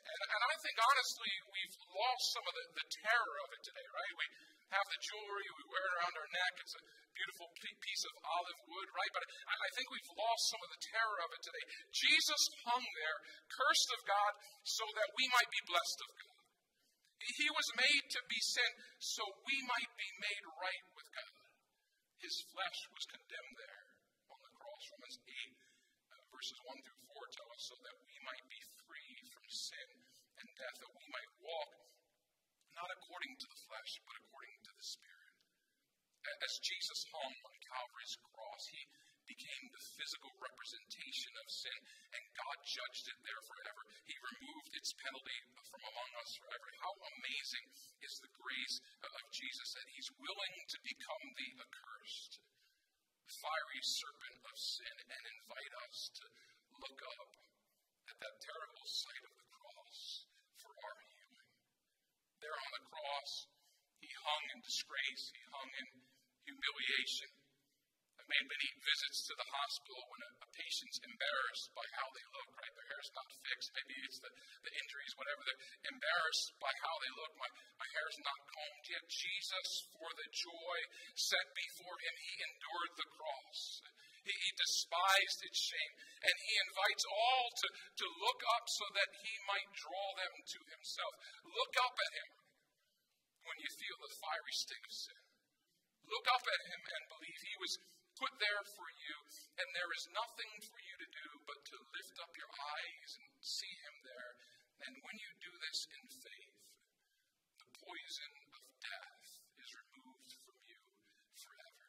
And, 0.00 0.20
and 0.32 0.42
I 0.48 0.54
think, 0.64 0.76
honestly, 0.80 1.32
we've 1.52 1.76
lost 1.92 2.24
some 2.32 2.44
of 2.48 2.54
the, 2.56 2.64
the 2.72 2.86
terror 3.04 3.36
of 3.44 3.48
it 3.52 3.62
today, 3.68 3.88
right? 3.92 4.12
We 4.16 4.26
have 4.72 4.86
the 4.88 5.00
jewelry, 5.00 5.48
we 5.60 5.64
wear 5.68 5.84
it 5.84 5.92
around 6.00 6.14
our 6.16 6.30
neck. 6.32 6.52
It's 6.64 6.76
a 6.76 6.82
beautiful 7.14 7.48
piece 7.56 8.04
of 8.06 8.14
olive 8.22 8.60
wood, 8.70 8.88
right? 8.94 9.12
But 9.14 9.24
I, 9.48 9.68
think 9.76 9.86
we've 9.90 10.14
lost 10.18 10.42
some 10.50 10.62
of 10.62 10.70
the 10.70 10.82
terror 10.90 11.18
of 11.24 11.30
it 11.34 11.42
today. 11.42 11.64
Jesus 11.90 12.42
hung 12.66 12.84
there, 12.84 13.18
cursed 13.50 13.90
of 13.94 14.00
God, 14.06 14.32
so 14.66 14.84
that 14.84 15.10
we 15.16 15.24
might 15.30 15.50
be 15.50 15.62
blessed 15.70 16.00
of 16.06 16.10
God. 16.16 16.38
He 17.20 17.48
was 17.52 17.68
made 17.76 18.04
to 18.16 18.20
be 18.32 18.40
sin 18.40 18.72
so 18.96 19.22
we 19.44 19.56
might 19.68 19.92
be 19.96 20.10
made 20.24 20.44
right 20.56 20.84
with 20.96 21.08
God. 21.12 21.36
His 22.24 22.36
flesh 22.52 22.78
was 22.92 23.04
condemned 23.12 23.56
there 23.60 23.84
on 24.32 24.40
the 24.40 24.52
cross. 24.56 24.82
Romans 24.96 25.18
8, 25.24 25.30
uh, 25.30 26.20
verses 26.32 26.58
1 26.64 26.80
through 26.80 27.02
4 27.12 27.36
tell 27.36 27.50
us 27.52 27.62
so 27.68 27.76
that 27.84 27.96
we 28.08 28.16
might 28.24 28.46
be 28.48 28.60
free 28.88 29.14
from 29.32 29.44
sin 29.48 29.88
and 30.40 30.48
death, 30.56 30.76
that 30.80 30.96
we 30.96 31.06
might 31.12 31.32
walk 31.44 31.72
not 32.80 32.88
according 32.96 33.36
to 33.36 33.46
the 33.52 33.60
flesh, 33.68 33.92
but 34.08 34.16
according 34.24 34.56
to 34.64 34.72
the 34.72 34.86
Spirit. 34.88 35.19
As 36.20 36.60
Jesus 36.60 37.00
hung 37.14 37.34
on 37.48 37.56
Calvary's 37.64 38.16
cross, 38.20 38.64
he 38.68 38.82
became 39.30 39.70
the 39.70 39.86
physical 39.94 40.34
representation 40.42 41.32
of 41.38 41.46
sin, 41.46 41.78
and 42.12 42.34
God 42.34 42.58
judged 42.66 43.06
it 43.06 43.18
there 43.22 43.42
forever. 43.46 43.82
He 44.04 44.16
removed 44.18 44.74
its 44.74 44.90
penalty 44.98 45.38
from 45.70 45.80
among 45.86 46.10
us 46.18 46.34
forever. 46.42 46.68
How 46.82 46.92
amazing 47.14 47.66
is 48.02 48.18
the 48.18 48.34
grace 48.34 48.76
of 49.06 49.30
Jesus 49.30 49.68
that 49.78 49.92
He's 49.94 50.10
willing 50.18 50.56
to 50.74 50.78
become 50.82 51.24
the 51.38 51.50
accursed, 51.62 52.42
fiery 53.30 53.82
serpent 53.86 54.38
of 54.50 54.56
sin, 54.58 54.96
and 55.06 55.22
invite 55.38 55.74
us 55.86 56.10
to 56.18 56.24
look 56.82 56.98
up 57.14 57.30
at 58.10 58.18
that 58.18 58.36
terrible 58.42 58.86
sight 58.90 59.24
of 59.30 59.34
the 59.38 59.48
cross 59.54 60.26
for 60.58 60.74
our 60.74 60.98
healing. 61.06 61.50
There 62.42 62.58
on 62.58 62.70
the 62.74 62.86
cross, 62.90 63.32
He 64.02 64.10
hung 64.10 64.44
in 64.52 64.60
disgrace, 64.66 65.24
He 65.30 65.42
hung 65.54 65.70
in 65.70 66.09
humiliation 66.44 67.30
I've 68.20 68.36
made 68.36 68.52
many 68.52 68.68
visits 68.84 69.24
to 69.32 69.34
the 69.40 69.48
hospital 69.48 70.04
when 70.12 70.20
a, 70.20 70.30
a, 70.44 70.48
patient's 70.52 71.00
embarrassed 71.00 71.72
by 71.72 71.86
how 71.96 72.04
they 72.12 72.26
look, 72.36 72.52
right? 72.52 72.74
Their 72.76 72.90
hair's 72.92 73.12
not 73.16 73.32
fixed. 73.32 73.72
Maybe 73.72 73.96
it's 74.04 74.20
the, 74.20 74.28
the 74.60 74.72
injuries, 74.76 75.16
whatever. 75.16 75.40
They're 75.40 75.64
embarrassed 75.88 76.52
by 76.60 76.68
how 76.84 76.94
they 77.00 77.12
look. 77.16 77.32
My, 77.40 77.48
my 77.80 77.88
hair's 77.96 78.18
not 78.20 78.40
combed 78.44 78.86
yet. 78.92 79.04
Jesus, 79.08 79.68
for 79.96 80.10
the 80.20 80.28
joy 80.36 80.78
set 81.16 81.48
before 81.56 81.96
him, 81.96 82.14
he 82.20 82.34
endured 82.44 82.92
the 83.00 83.08
cross. 83.08 83.60
He, 84.28 84.34
he 84.36 84.50
despised 84.52 85.40
its 85.40 85.60
shame. 85.64 85.92
And 86.20 86.36
he 86.44 86.54
invites 86.60 87.04
all 87.08 87.46
to, 87.56 87.68
to 88.04 88.06
look 88.20 88.40
up 88.52 88.68
so 88.68 88.84
that 89.00 89.10
he 89.16 89.32
might 89.48 89.70
draw 89.80 90.06
them 90.20 90.34
to 90.44 90.58
himself. 90.76 91.12
Look 91.48 91.72
up 91.88 91.96
at 91.96 92.12
him 92.20 92.28
when 93.48 93.56
you 93.64 93.70
feel 93.80 93.96
the 93.96 94.12
fiery 94.12 94.54
sting 94.60 94.84
of 94.84 94.92
sin. 94.92 95.29
Look 96.10 96.26
up 96.26 96.42
at 96.42 96.62
him 96.66 96.82
and 96.90 97.02
believe 97.14 97.40
he 97.40 97.56
was 97.62 97.72
put 98.20 98.36
there 98.36 98.64
for 98.76 98.88
you, 99.00 99.16
and 99.56 99.68
there 99.72 99.92
is 99.96 100.04
nothing 100.12 100.52
for 100.68 100.76
you 100.76 100.94
to 101.00 101.08
do 101.08 101.28
but 101.48 101.56
to 101.72 101.76
lift 101.96 102.16
up 102.20 102.32
your 102.36 102.52
eyes 102.52 103.10
and 103.16 103.28
see 103.40 103.72
Him 103.88 103.96
there. 104.04 104.32
And 104.84 104.92
when 105.00 105.16
you 105.16 105.30
do 105.40 105.52
this 105.56 105.88
in 105.88 106.04
faith, 106.04 106.60
the 107.64 107.68
poison 107.80 108.32
of 108.52 108.62
death 108.76 109.24
is 109.56 109.70
removed 109.72 110.32
from 110.44 110.58
you 110.68 110.80
forever. 111.32 111.88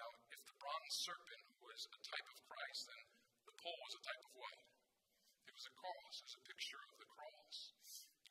Now, 0.00 0.08
if 0.32 0.40
the 0.48 0.56
bronze 0.56 0.96
serpent 0.96 1.44
was 1.60 1.80
a 1.92 2.00
type 2.08 2.28
of 2.32 2.38
Christ, 2.48 2.82
then 2.88 3.02
the 3.44 3.56
pole 3.60 3.80
was 3.84 3.94
a 4.00 4.02
type 4.08 4.22
of 4.24 4.32
what? 4.32 4.58
It 5.44 5.52
was 5.52 5.66
a 5.68 5.74
cross. 5.76 6.14
It 6.24 6.26
was 6.32 6.38
a 6.40 6.44
picture 6.48 6.80
of 6.88 6.92
the 6.96 7.08
cross. 7.12 7.56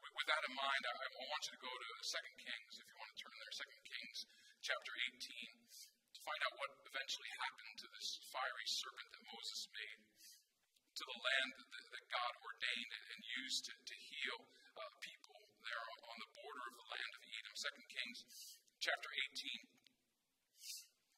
With, 0.01 0.29
that 0.33 0.43
in 0.49 0.55
mind, 0.57 0.83
I, 0.87 0.93
want 1.29 1.43
you 1.45 1.53
to 1.53 1.61
go 1.61 1.69
to 1.69 1.89
2 1.99 2.41
Kings, 2.41 2.73
if 2.79 2.85
you 2.89 2.95
want 2.97 3.11
to 3.13 3.17
turn 3.21 3.37
there, 3.37 3.53
2 3.53 3.91
Kings 3.91 4.19
chapter 4.67 4.95
18 5.23 5.31
to 6.11 6.19
find 6.27 6.41
out 6.43 6.59
what 6.59 6.67
eventually 6.91 7.31
happened 7.39 7.75
to 7.79 7.87
this 7.87 8.19
fiery 8.35 8.67
serpent 8.67 9.07
that 9.15 9.23
Moses 9.31 9.63
made, 9.71 9.99
to 10.91 11.03
the 11.07 11.19
land 11.23 11.51
that, 11.55 11.87
that 11.87 12.05
God 12.11 12.33
ordained 12.43 12.93
and 13.15 13.19
used 13.47 13.63
to, 13.63 13.71
to 13.71 13.95
heal 13.95 14.39
uh, 14.75 14.91
people 14.99 15.39
there 15.63 15.87
on 16.11 16.17
the 16.19 16.31
border 16.35 16.63
of 16.67 16.75
the 16.83 16.89
land 16.91 17.11
of 17.15 17.21
Edom. 17.31 17.55
Second 17.55 17.87
Kings 17.95 18.19
chapter 18.83 19.07
18, 19.39 19.71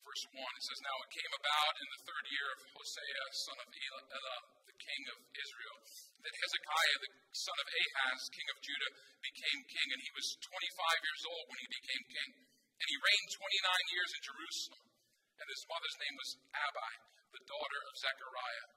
verse 0.06 0.26
1. 0.30 0.38
It 0.38 0.66
says, 0.70 0.86
Now 0.86 0.98
it 1.02 1.10
came 1.10 1.34
about 1.42 1.74
in 1.74 1.90
the 1.90 2.02
third 2.06 2.26
year 2.30 2.48
of 2.54 2.60
Hosea, 2.70 3.24
son 3.34 3.58
of 3.66 3.70
Elah, 3.74 4.40
the 4.70 4.78
king 4.78 5.02
of 5.10 5.26
Israel, 5.26 5.78
that 6.22 6.38
Hezekiah, 6.38 6.98
the 7.02 7.12
son 7.34 7.58
of 7.58 7.66
Ahaz, 7.66 8.30
king 8.30 8.46
of 8.54 8.62
Judah, 8.62 8.92
became 9.26 9.60
king, 9.74 9.88
and 9.90 10.02
he 10.06 10.12
was 10.14 10.38
25 10.38 10.54
years 11.02 11.24
old 11.34 11.46
when 11.50 11.60
he 11.66 11.70
became 11.82 12.06
king. 12.14 12.49
And 12.80 12.88
he 12.88 12.98
reigned 13.04 13.30
29 13.36 13.94
years 13.96 14.12
in 14.16 14.22
Jerusalem 14.24 14.90
and 15.40 15.48
his 15.48 15.64
mother's 15.72 16.00
name 16.04 16.16
was 16.20 16.32
Abi, 16.52 16.94
the 17.32 17.48
daughter 17.48 17.82
of 17.88 18.02
Zechariah. 18.04 18.68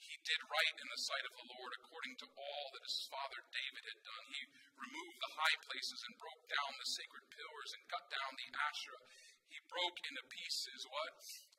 He 0.00 0.16
did 0.24 0.40
right 0.48 0.76
in 0.80 0.88
the 0.88 1.04
sight 1.12 1.26
of 1.28 1.34
the 1.36 1.48
Lord 1.52 1.72
according 1.76 2.14
to 2.24 2.28
all 2.40 2.66
that 2.72 2.88
his 2.88 3.00
father 3.12 3.40
David 3.52 3.84
had 3.84 4.00
done. 4.00 4.24
He 4.32 4.42
removed 4.80 5.18
the 5.20 5.36
high 5.36 5.58
places 5.66 6.00
and 6.08 6.22
broke 6.22 6.44
down 6.48 6.72
the 6.78 6.94
sacred 6.96 7.26
pillars 7.28 7.70
and 7.76 7.92
cut 7.92 8.06
down 8.08 8.32
the 8.32 8.50
Asherah. 8.64 9.04
He 9.50 9.58
broke 9.68 9.98
into 10.08 10.32
pieces 10.32 10.80
what? 10.88 11.16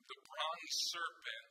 The 0.10 0.20
bronze 0.26 0.76
serpent 0.90 1.48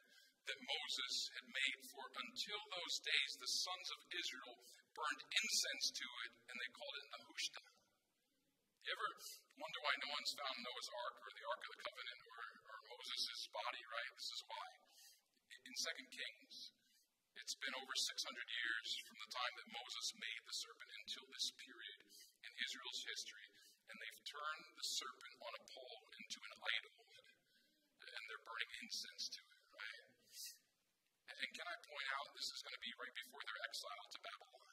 that 0.50 0.66
Moses 0.66 1.14
had 1.36 1.46
made, 1.50 1.78
for 1.90 2.06
until 2.06 2.60
those 2.70 2.96
days 3.02 3.32
the 3.38 3.54
sons 3.66 3.88
of 3.92 4.00
Israel 4.14 4.54
burned 4.94 5.22
incense 5.26 5.86
to 5.94 6.08
it, 6.26 6.32
and 6.48 6.56
they 6.58 6.70
called 6.74 6.96
it 6.96 7.06
Nehushtan. 7.12 7.75
You 8.86 8.94
ever 8.94 9.10
wonder 9.58 9.82
why 9.82 9.98
no 9.98 10.14
one's 10.14 10.30
found 10.38 10.62
Noah's 10.62 10.90
Ark 10.94 11.18
or 11.18 11.30
the 11.34 11.42
Ark 11.50 11.58
of 11.58 11.74
the 11.74 11.82
Covenant 11.90 12.22
or 12.22 12.78
Moses' 12.86 13.50
body, 13.50 13.82
right? 13.82 14.12
This 14.14 14.30
is 14.30 14.46
why. 14.46 14.66
In 15.66 15.74
2 15.74 16.14
Kings, 16.14 16.70
it's 17.34 17.58
been 17.58 17.74
over 17.82 17.94
600 17.98 18.14
years 18.14 18.88
from 19.10 19.18
the 19.18 19.34
time 19.34 19.54
that 19.58 19.74
Moses 19.74 20.14
made 20.22 20.38
the 20.46 20.54
serpent 20.54 20.86
until 21.02 21.26
this 21.34 21.50
period 21.58 21.98
in 22.46 22.62
Israel's 22.62 23.02
history, 23.10 23.50
and 23.90 23.98
they've 23.98 24.22
turned 24.22 24.66
the 24.78 24.86
serpent 24.86 25.34
on 25.42 25.50
a 25.58 25.66
pole 25.66 26.02
into 26.22 26.38
an 26.46 26.54
idol, 26.78 26.94
and 28.06 28.22
they're 28.30 28.46
burning 28.46 28.70
incense 28.86 29.26
to 29.34 29.42
it, 29.42 29.62
right? 29.74 30.06
And 31.42 31.50
can 31.58 31.66
I 31.66 31.76
point 31.90 32.08
out, 32.22 32.30
this 32.38 32.54
is 32.54 32.62
going 32.62 32.78
to 32.78 32.84
be 32.86 32.94
right 33.02 33.14
before 33.18 33.42
their 33.50 33.58
exile 33.66 34.06
to 34.14 34.18
Babylon? 34.22 34.65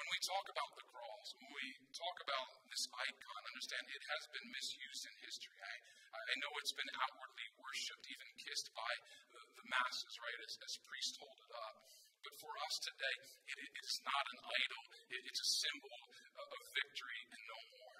When 0.00 0.16
we 0.16 0.20
talk 0.24 0.48
about 0.48 0.72
the 0.80 0.86
cross, 0.96 1.28
when 1.36 1.52
we 1.60 1.66
talk 1.92 2.16
about 2.24 2.48
this 2.72 2.88
icon, 2.88 3.40
understand 3.52 3.84
it 3.84 4.00
has 4.16 4.24
been 4.32 4.48
misused 4.48 5.04
in 5.04 5.12
history. 5.20 5.52
I, 5.60 5.76
I 6.16 6.34
know 6.40 6.48
it's 6.56 6.72
been 6.72 6.88
outwardly 7.04 7.48
worshipped, 7.60 8.08
even 8.08 8.28
kissed 8.40 8.72
by 8.72 8.92
the, 9.36 9.44
the 9.60 9.66
masses, 9.68 10.16
right, 10.24 10.40
as, 10.40 10.56
as 10.64 10.80
priests 10.88 11.20
hold 11.20 11.36
it 11.36 11.52
up. 11.52 11.76
But 12.24 12.32
for 12.40 12.48
us 12.64 12.80
today, 12.80 13.16
it, 13.52 13.58
it 13.60 13.84
is 13.84 14.00
not 14.00 14.24
an 14.24 14.40
idol, 14.40 14.82
it, 15.12 15.20
it's 15.28 15.42
a 15.44 15.50
symbol 15.68 16.00
of 16.48 16.60
victory 16.72 17.20
and 17.36 17.42
no 17.44 17.60
more. 17.76 17.99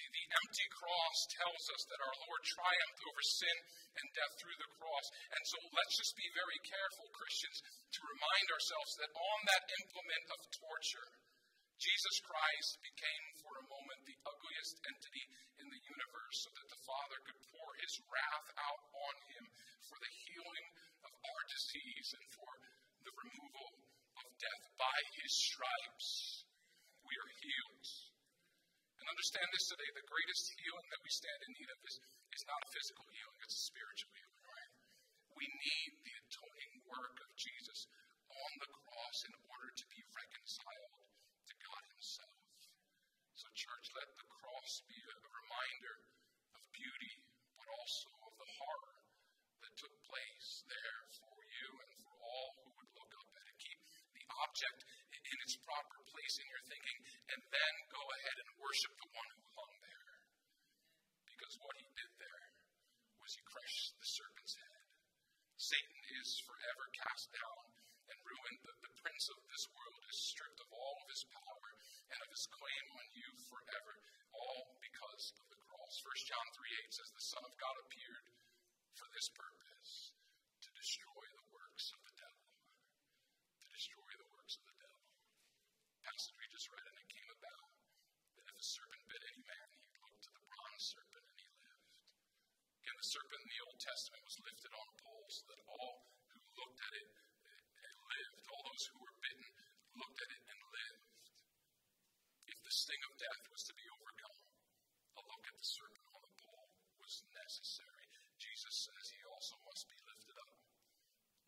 The, 0.00 0.08
the 0.16 0.26
empty 0.32 0.68
cross 0.80 1.18
tells 1.28 1.64
us 1.76 1.82
that 1.92 2.00
our 2.00 2.16
Lord 2.24 2.40
triumphed 2.40 3.02
over 3.04 3.20
sin 3.20 3.56
and 4.00 4.06
death 4.16 4.34
through 4.40 4.56
the 4.56 4.72
cross. 4.80 5.06
And 5.28 5.42
so 5.44 5.58
let's 5.76 5.96
just 6.00 6.16
be 6.16 6.28
very 6.32 6.60
careful, 6.64 7.04
Christians, 7.12 7.60
to 7.60 8.10
remind 8.16 8.46
ourselves 8.48 8.92
that 8.96 9.12
on 9.12 9.38
that 9.44 9.64
implement 9.76 10.24
of 10.32 10.40
torture, 10.56 11.08
Jesus 11.80 12.16
Christ 12.24 12.80
became 12.80 13.26
for 13.44 13.52
a 13.60 13.68
moment 13.68 14.00
the 14.08 14.20
ugliest 14.24 14.74
entity 14.88 15.24
in 15.60 15.68
the 15.68 15.84
universe 15.84 16.36
so 16.44 16.50
that 16.52 16.68
the 16.72 16.84
Father 16.88 17.18
could 17.28 17.40
pour 17.52 17.68
his 17.84 17.94
wrath 18.08 18.48
out 18.56 18.82
on 19.04 19.16
him 19.36 19.44
for 19.84 20.00
the 20.00 20.12
healing 20.24 20.66
of 21.04 21.12
our 21.12 21.42
disease 21.44 22.08
and 22.16 22.26
for 22.36 22.52
the 23.04 23.16
removal 23.20 23.68
of 24.16 24.26
death. 24.40 24.64
By 24.80 24.98
his 25.20 25.32
stripes, 25.32 26.08
we 27.04 27.12
are 27.16 27.32
healed. 27.36 28.09
And 29.00 29.08
understand 29.08 29.48
this 29.48 29.64
today 29.72 29.90
the 29.96 30.12
greatest 30.12 30.44
healing 30.60 30.88
that 30.92 31.00
we 31.00 31.08
stand 31.08 31.40
in 31.48 31.50
need 31.56 31.70
of 31.72 31.80
is, 31.88 31.96
is 32.36 32.44
not 32.44 32.60
a 32.60 32.68
physical 32.68 33.06
healing, 33.08 33.38
it's 33.40 33.56
a 33.56 33.66
spiritual 33.72 34.12
healing, 34.12 34.44
right? 34.44 34.72
We 35.40 35.46
need 35.48 35.90
the 36.04 36.14
atoning 36.20 36.74
work 36.84 37.16
of 37.24 37.30
Jesus 37.32 37.88
on 38.28 38.52
the 38.60 38.70
cross 38.76 39.18
in 39.24 39.34
order 39.48 39.70
to 39.72 39.84
be 39.88 40.00
reconciled 40.12 41.00
to 41.48 41.54
God 41.64 41.82
Himself. 41.96 42.36
So, 43.40 43.48
church, 43.56 43.86
let 43.96 44.08
the 44.20 44.28
cross 44.28 44.84
be 44.84 45.00
a, 45.00 45.14
a 45.16 45.30
reminder 45.32 45.96
of 46.60 46.62
beauty, 46.76 47.14
but 47.56 47.72
also 47.72 48.08
of 48.28 48.34
the 48.36 48.50
horror 48.60 49.00
that 49.64 49.72
took 49.80 49.96
place 50.12 50.50
there 50.68 51.00
for 51.16 51.36
you 51.40 51.68
and 51.88 51.92
for 52.04 52.12
all 52.20 52.48
who 52.60 52.70
would 52.76 52.90
look 53.00 53.12
up 53.16 53.28
at 53.32 53.48
it. 53.48 53.56
Keep 53.64 53.80
the 54.12 54.24
object 54.44 54.80
in 55.24 55.36
its 55.40 55.56
proper 55.64 55.98
place 56.10 56.36
in 56.36 56.46
your 56.52 56.64
thinking, 56.68 56.98
and 57.32 57.40
then 57.48 57.74
worship 58.70 58.94
the 59.02 59.18
one 59.18 59.30
who 59.34 59.42
hung 59.58 59.74
there. 59.82 60.14
Because 61.26 61.58
what 61.58 61.74
he 61.74 61.90
did 61.90 62.12
there 62.22 62.46
was 63.18 63.34
he 63.34 63.42
crushed 63.42 63.98
the 63.98 64.06
serpent's 64.06 64.54
head. 64.54 64.86
Satan 65.58 66.00
is 66.22 66.38
forever 66.46 66.86
cast 66.94 67.34
down 67.34 67.66
and 68.14 68.18
ruined. 68.22 68.62
The, 68.62 68.70
the 68.86 68.94
prince 69.02 69.26
of 69.26 69.42
this 69.50 69.66
world 69.74 70.06
is 70.06 70.22
stripped 70.22 70.62
of 70.62 70.70
all 70.70 71.02
of 71.02 71.10
his 71.10 71.26
power 71.34 71.68
and 72.14 72.18
of 72.22 72.30
his 72.30 72.46
claim 72.46 72.84
on 72.94 73.06
you 73.10 73.26
forever, 73.50 73.94
all 74.38 74.78
because 74.78 75.34
of 75.34 75.50
the 75.50 75.58
cross. 75.66 76.06
1 76.06 76.30
John 76.30 76.46
3 76.54 76.62
8 76.94 76.94
says, 76.94 77.10
The 77.10 77.26
Son 77.26 77.42
of 77.42 77.58
God 77.58 77.74
appeared 77.74 78.26
for 78.94 79.10
this 79.10 79.34
purpose 79.34 80.14
to 80.62 80.70
destroy 80.78 81.26
the 81.26 81.46
works 81.50 81.90
of 81.90 81.98
the 82.06 82.14
devil. 82.14 82.46
To 82.54 83.68
destroy 83.74 84.10
the 84.14 84.30
works 84.30 84.62
of 84.62 84.64
the 84.70 84.78
devil. 84.78 85.02
Passage 86.06 86.38
we 86.38 86.46
just 86.54 86.70
read, 86.70 86.86
and 86.86 87.02
it 87.02 87.10
came 87.10 87.34
about 87.34 87.70
that 88.40 88.48
if 88.48 88.56
a 88.56 88.64
serpent 88.64 89.04
bit 89.04 89.20
any 89.20 89.44
man, 89.44 89.68
he 89.76 89.84
looked 90.00 90.24
to 90.24 90.32
the 90.32 90.44
bronze 90.48 90.80
serpent 90.80 91.24
and 91.28 91.36
he 91.36 91.48
lived. 91.60 91.92
Again, 92.80 92.89
the 93.00 93.16
serpent 93.16 93.40
in 93.40 93.48
the 93.48 93.64
Old 93.64 93.80
Testament 93.80 94.20
was 94.28 94.36
lifted 94.44 94.72
on 94.76 94.84
a 94.84 94.96
pole 95.00 95.24
so 95.32 95.40
that 95.48 95.60
all 95.72 96.04
who 96.36 96.40
looked 96.52 96.80
at 96.84 96.92
it 97.00 97.08
lived. 98.12 98.44
All 98.52 98.60
those 98.60 98.84
who 98.92 99.00
were 99.00 99.16
bitten 99.24 99.48
looked 99.96 100.20
at 100.20 100.28
it 100.28 100.42
and 100.44 100.60
lived. 100.68 101.08
If 102.44 102.60
the 102.60 102.68
sting 102.68 103.00
of 103.08 103.16
death 103.16 103.40
was 103.48 103.64
to 103.64 103.72
be 103.72 103.88
overcome, 103.88 104.40
a 105.16 105.22
look 105.32 105.44
at 105.48 105.56
the 105.56 105.64
serpent 105.64 106.12
on 106.12 106.20
the 106.28 106.34
pole 106.44 106.68
was 107.00 107.24
necessary. 107.40 108.04
Jesus 108.36 108.74
says 108.84 109.04
he 109.08 109.24
also 109.32 109.56
must 109.64 109.88
be 109.88 109.96
lifted 110.04 110.36
up 110.36 110.52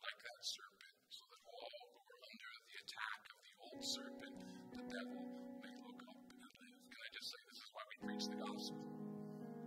like 0.08 0.18
that 0.24 0.40
serpent, 0.40 0.96
so 1.12 1.20
that 1.36 1.42
all 1.52 1.84
who 1.84 2.00
are 2.00 2.22
under 2.32 2.52
the 2.64 2.76
attack 2.80 3.20
of 3.28 3.38
the 3.44 3.54
old 3.60 3.84
serpent, 3.84 4.34
the 4.72 4.84
devil, 4.88 5.20
may 5.60 5.76
look 5.84 6.00
up 6.08 6.16
and 6.16 6.40
live. 6.48 6.80
Can 6.88 7.00
I 7.04 7.10
just 7.12 7.28
say 7.28 7.40
this 7.44 7.60
is 7.60 7.68
why 7.76 7.84
we 7.92 7.96
preach 8.08 8.24
the 8.32 8.40
gospel? 8.40 8.80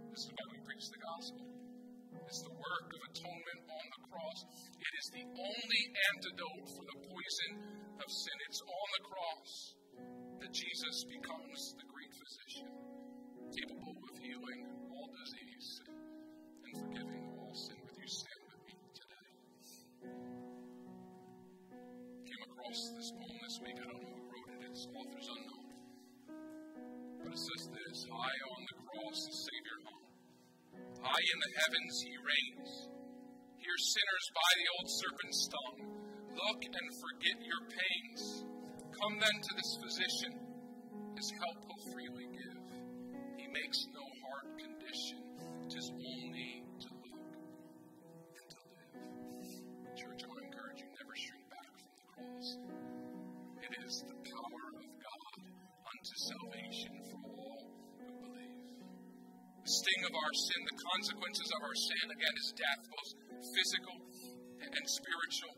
This 0.10 0.26
is 0.26 0.34
why 0.34 0.46
we 0.50 0.60
preach 0.66 0.90
the 0.90 0.98
gospel. 0.98 1.55
It's 2.26 2.42
the 2.42 2.58
work 2.58 2.90
of 2.90 3.02
atonement 3.06 3.62
on 3.70 3.86
the 3.86 4.02
cross. 4.10 4.40
It 4.82 4.94
is 4.98 5.08
the 5.14 5.26
only 5.30 5.82
antidote 6.10 6.68
for 6.74 6.84
the 6.90 6.98
poison 7.06 7.52
of 8.02 8.08
sin. 8.10 8.38
It's 8.50 8.62
on 8.66 8.88
the 8.98 9.04
cross 9.06 9.52
that 10.42 10.52
Jesus 10.52 11.06
becomes 11.06 11.60
the 11.78 11.86
great 11.86 12.14
physician, 12.18 12.70
capable 13.54 13.94
of 13.94 14.16
healing 14.18 14.62
all 14.90 15.10
disease 15.14 15.70
and 16.66 16.74
forgiving 16.82 17.24
all 17.38 17.54
sin. 17.54 17.78
With 17.86 17.94
you, 17.94 18.10
stand 18.10 18.42
with 18.50 18.62
me 18.66 18.74
today. 18.90 19.30
Came 22.26 22.44
across 22.50 22.80
this 22.98 23.10
poem 23.14 23.38
this 23.38 23.58
week. 23.62 23.78
I 23.78 23.86
don't 23.86 24.02
know 24.02 24.18
who 24.18 24.26
wrote 24.34 24.50
it. 24.50 24.62
Its 24.66 24.90
author's 24.98 25.30
unknown. 25.30 25.70
But 27.22 27.30
it 27.32 27.42
says 27.42 27.64
this 27.70 27.98
High 28.10 28.40
on 28.50 28.62
the 28.66 28.78
cross, 28.82 29.20
the 29.30 29.38
Savior. 29.46 29.65
High 31.02 31.26
in 31.34 31.40
the 31.40 31.54
heavens 31.60 31.94
he 32.02 32.14
reigns. 32.18 32.72
Hear 33.58 33.78
sinners 33.78 34.28
by 34.36 34.52
the 34.56 34.68
old 34.78 34.90
serpent 34.92 35.34
stung. 35.36 35.78
Look 36.36 36.62
and 36.64 36.88
forget 37.00 37.38
your 37.42 37.64
pains. 37.72 38.46
Come 38.92 39.16
then 39.20 39.38
to 39.42 39.52
this 39.56 39.72
physician. 39.82 40.34
His 41.16 41.32
help 41.32 41.58
he'll 41.64 41.94
freely 41.94 42.28
give. 42.32 42.60
He 43.40 43.48
makes 43.48 43.88
no 43.96 44.04
hard 44.04 44.48
condition. 44.60 45.20
Tis 45.72 45.92
only 45.96 46.64
to 46.84 46.90
look 47.08 47.28
and 48.36 48.48
to 48.52 48.60
live. 48.70 49.96
Church, 49.96 50.22
I 50.28 50.36
encourage 50.46 50.80
you 50.84 50.90
never 50.92 51.16
shrink 51.16 51.46
back 51.50 51.72
from 51.80 51.92
the 51.96 52.06
cross. 52.12 52.48
It 53.64 53.74
is 53.88 54.04
the 54.06 54.18
power 54.30 54.65
sting 59.86 60.10
of 60.10 60.18
our 60.18 60.34
sin, 60.34 60.62
the 60.66 60.80
consequences 60.82 61.50
of 61.54 61.62
our 61.62 61.78
sin, 61.78 62.06
again, 62.10 62.36
is 62.42 62.50
death, 62.58 62.82
both 62.90 63.10
physical 63.54 63.98
and 64.66 64.86
spiritual. 64.90 65.54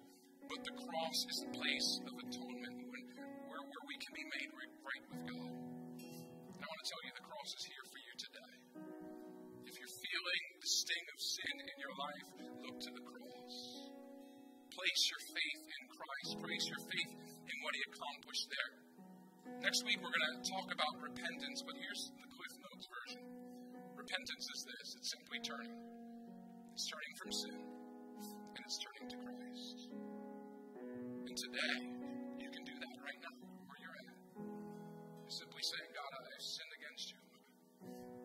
But 0.51 0.67
the 0.67 0.75
cross 0.75 1.19
is 1.31 1.37
the 1.47 1.51
place 1.55 1.89
of 2.03 2.13
atonement 2.27 2.75
when, 2.91 3.03
where, 3.47 3.63
where 3.63 3.85
we 3.87 3.95
can 3.95 4.11
be 4.11 4.25
made 4.27 4.51
right, 4.51 4.73
right 4.83 5.03
with 5.15 5.21
God. 5.31 5.51
I 6.43 6.65
want 6.67 6.79
to 6.83 6.87
tell 6.91 7.01
you 7.07 7.11
the 7.15 7.23
cross 7.23 7.49
is 7.55 7.63
here 7.71 7.85
for 7.87 7.99
you 8.03 8.13
today. 8.19 8.53
If 9.63 9.73
you're 9.79 9.95
feeling 9.95 10.43
the 10.59 10.71
sting 10.75 11.05
of 11.07 11.19
sin 11.23 11.55
in 11.63 11.77
your 11.79 11.95
life, 11.95 12.27
look 12.67 12.77
to 12.83 12.91
the 12.99 13.03
cross. 13.07 13.55
Place 14.75 15.03
your 15.07 15.23
faith 15.39 15.63
in 15.71 15.83
Christ. 15.87 16.31
Place 16.43 16.65
your 16.67 16.83
faith 16.83 17.11
in 17.31 17.55
what 17.63 17.71
He 17.79 17.81
accomplished 17.95 18.47
there. 18.51 18.71
Next 19.63 19.87
week, 19.87 20.03
we're 20.03 20.11
going 20.11 20.35
to 20.35 20.43
talk 20.51 20.67
about 20.67 20.93
repentance, 20.99 21.63
but 21.63 21.79
here's 21.79 22.11
the 22.11 22.27
Cliff 22.27 22.53
Notes 22.59 22.87
version. 22.91 23.36
Repentance 24.07 24.47
is 24.55 24.63
this 24.63 24.87
it's 24.95 25.09
simply 25.11 25.39
turning. 25.43 25.75
It's 26.71 26.87
turning 26.87 27.15
from 27.19 27.27
sin, 27.27 27.59
and 27.59 28.61
it's 28.63 28.79
turning 28.79 29.07
to 29.11 29.17
Christ. 29.19 29.91
And 31.27 31.35
today, 31.35 31.75
you 32.39 32.47
can 32.47 32.63
do 32.63 32.71
that 32.71 32.95
right 33.03 33.19
now, 33.19 33.35
where 33.67 33.79
you're 33.83 33.99
at. 34.07 34.15
You're 34.31 35.35
simply 35.43 35.59
saying, 35.59 35.91
God, 35.91 36.11
I've 36.23 36.39
sinned 36.39 36.73
against 36.79 37.05
you. 37.11 37.19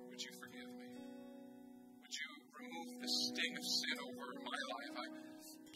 Would 0.07 0.23
you 0.23 0.33
forgive 0.39 0.71
me? 0.71 0.91
Would 1.99 2.15
you 2.15 2.31
remove 2.63 2.89
the 3.03 3.11
sting 3.27 3.55
of 3.59 3.67
sin 3.67 3.97
over? 4.07 4.22
I 4.22 4.22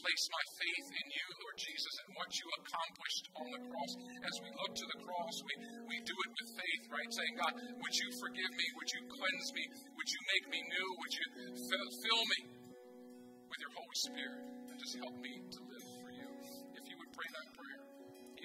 place 0.07 0.27
my 0.31 0.47
faith 0.55 0.87
in 0.87 1.07
you, 1.11 1.27
Lord 1.43 1.59
Jesus, 1.59 1.95
and 2.07 2.11
what 2.15 2.31
you 2.39 2.47
accomplished 2.63 3.25
on 3.43 3.49
the 3.59 3.63
cross. 3.67 3.93
As 4.23 4.37
we 4.39 4.51
look 4.55 4.73
to 4.79 4.87
the 4.87 5.01
cross, 5.03 5.35
we, 5.43 5.55
we 5.91 5.97
do 6.07 6.15
it 6.15 6.31
with 6.31 6.49
faith, 6.55 6.83
right? 6.95 7.11
Saying, 7.11 7.35
God, 7.35 7.55
would 7.59 7.95
you 7.99 8.09
forgive 8.23 8.53
me? 8.55 8.67
Would 8.79 8.91
you 8.95 9.03
cleanse 9.11 9.49
me? 9.51 9.65
Would 9.67 10.11
you 10.15 10.21
make 10.31 10.45
me 10.55 10.61
new? 10.63 10.89
Would 11.03 11.15
you 11.19 11.27
fill, 11.59 12.23
me 12.39 12.41
with 13.51 13.59
your 13.59 13.73
Holy 13.75 13.99
Spirit 13.99 14.43
and 14.71 14.77
just 14.79 14.95
help 14.95 15.17
me 15.19 15.43
to 15.43 15.61
live 15.75 15.87
for 15.99 16.11
you? 16.15 16.29
If 16.79 16.85
you 16.87 16.97
would 17.03 17.11
pray 17.11 17.27
that 17.27 17.49
prayer, 17.59 17.83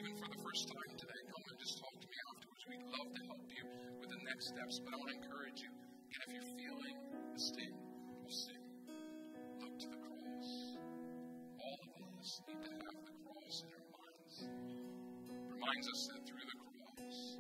even 0.02 0.18
for 0.18 0.28
the 0.34 0.42
first 0.42 0.66
time 0.66 0.92
today, 0.98 1.22
come 1.30 1.46
and 1.46 1.58
just 1.62 1.78
talk 1.78 1.94
to 1.94 2.08
me 2.10 2.18
afterwards. 2.26 2.62
We'd 2.74 2.88
love 2.90 3.10
to 3.14 3.22
help 3.30 3.46
you 3.54 3.64
with 4.02 4.10
the 4.10 4.22
next 4.26 4.50
steps, 4.50 4.82
but 4.82 4.90
I 4.94 4.98
want 4.98 5.14
to 5.14 5.18
encourage 5.30 5.62
you. 5.62 5.72
And 6.10 6.20
if 6.26 6.30
you're 6.34 6.52
feeling 6.58 6.98
the 7.06 7.38
sting 7.38 7.81
Reminds 15.62 15.90
us 15.94 16.10
that 16.10 16.26
through 16.26 16.42
the 16.42 16.58
cross, 16.58 17.38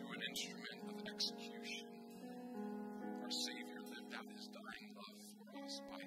through 0.00 0.12
an 0.16 0.22
instrument 0.32 0.80
of 0.88 0.96
execution, 1.12 1.84
our 3.20 3.28
Savior 3.28 3.84
lived 3.84 4.16
out 4.16 4.24
his 4.32 4.48
dying 4.48 4.88
love 4.96 5.18
for 5.36 5.60
us 5.60 5.74
by 5.92 6.00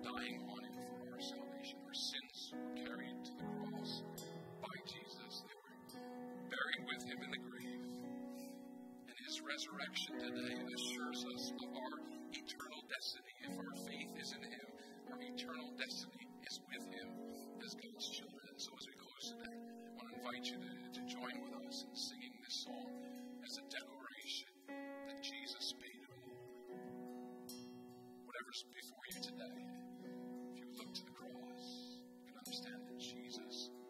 dying 0.00 0.40
on 0.48 0.60
it 0.64 0.76
for 0.88 1.12
our 1.12 1.20
salvation. 1.20 1.76
Our 1.84 1.92
sins 1.92 2.56
were 2.56 2.72
carried 2.88 3.20
to 3.20 3.32
the 3.36 3.48
cross 3.52 4.00
by 4.64 4.76
Jesus. 4.88 5.44
They 5.44 5.56
were 5.60 5.76
buried 6.48 6.84
with 6.88 7.04
him 7.04 7.20
in 7.20 7.30
the 7.36 7.42
grave. 7.52 7.84
And 9.12 9.16
his 9.28 9.44
resurrection 9.44 10.24
today 10.24 10.56
assures 10.56 11.20
us 11.36 11.52
of 11.52 11.68
our 11.68 11.96
eternal 12.32 12.80
destiny. 12.88 13.34
If 13.44 13.54
our 13.60 13.74
faith 13.84 14.12
is 14.24 14.32
in 14.40 14.44
him, 14.48 14.66
our 15.12 15.20
eternal 15.20 15.68
destiny 15.76 16.24
is 16.48 16.56
with 16.64 16.84
him 16.96 17.08
as 17.60 17.76
God's 17.76 18.08
children 18.08 18.31
invite 20.32 20.48
you 20.48 20.56
to, 20.56 21.00
to 21.00 21.06
join 21.06 21.42
with 21.44 21.52
us 21.68 21.84
in 21.84 21.94
singing 21.94 22.32
this 22.42 22.64
song 22.64 22.88
as 23.44 23.58
a 23.58 23.64
declaration 23.68 24.48
that 25.06 25.20
Jesus 25.20 25.74
paid 25.76 26.00
it 26.00 26.08
all. 26.08 26.72
Whatever's 28.24 28.64
before 28.72 29.04
you 29.12 29.20
today, 29.20 29.60
if 30.56 30.56
you 30.56 30.64
look 30.78 30.94
to 30.94 31.04
the 31.04 31.12
cross, 31.12 32.00
you 32.16 32.32
can 32.32 32.38
understand 32.46 32.80
that 32.88 32.98
Jesus. 32.98 33.81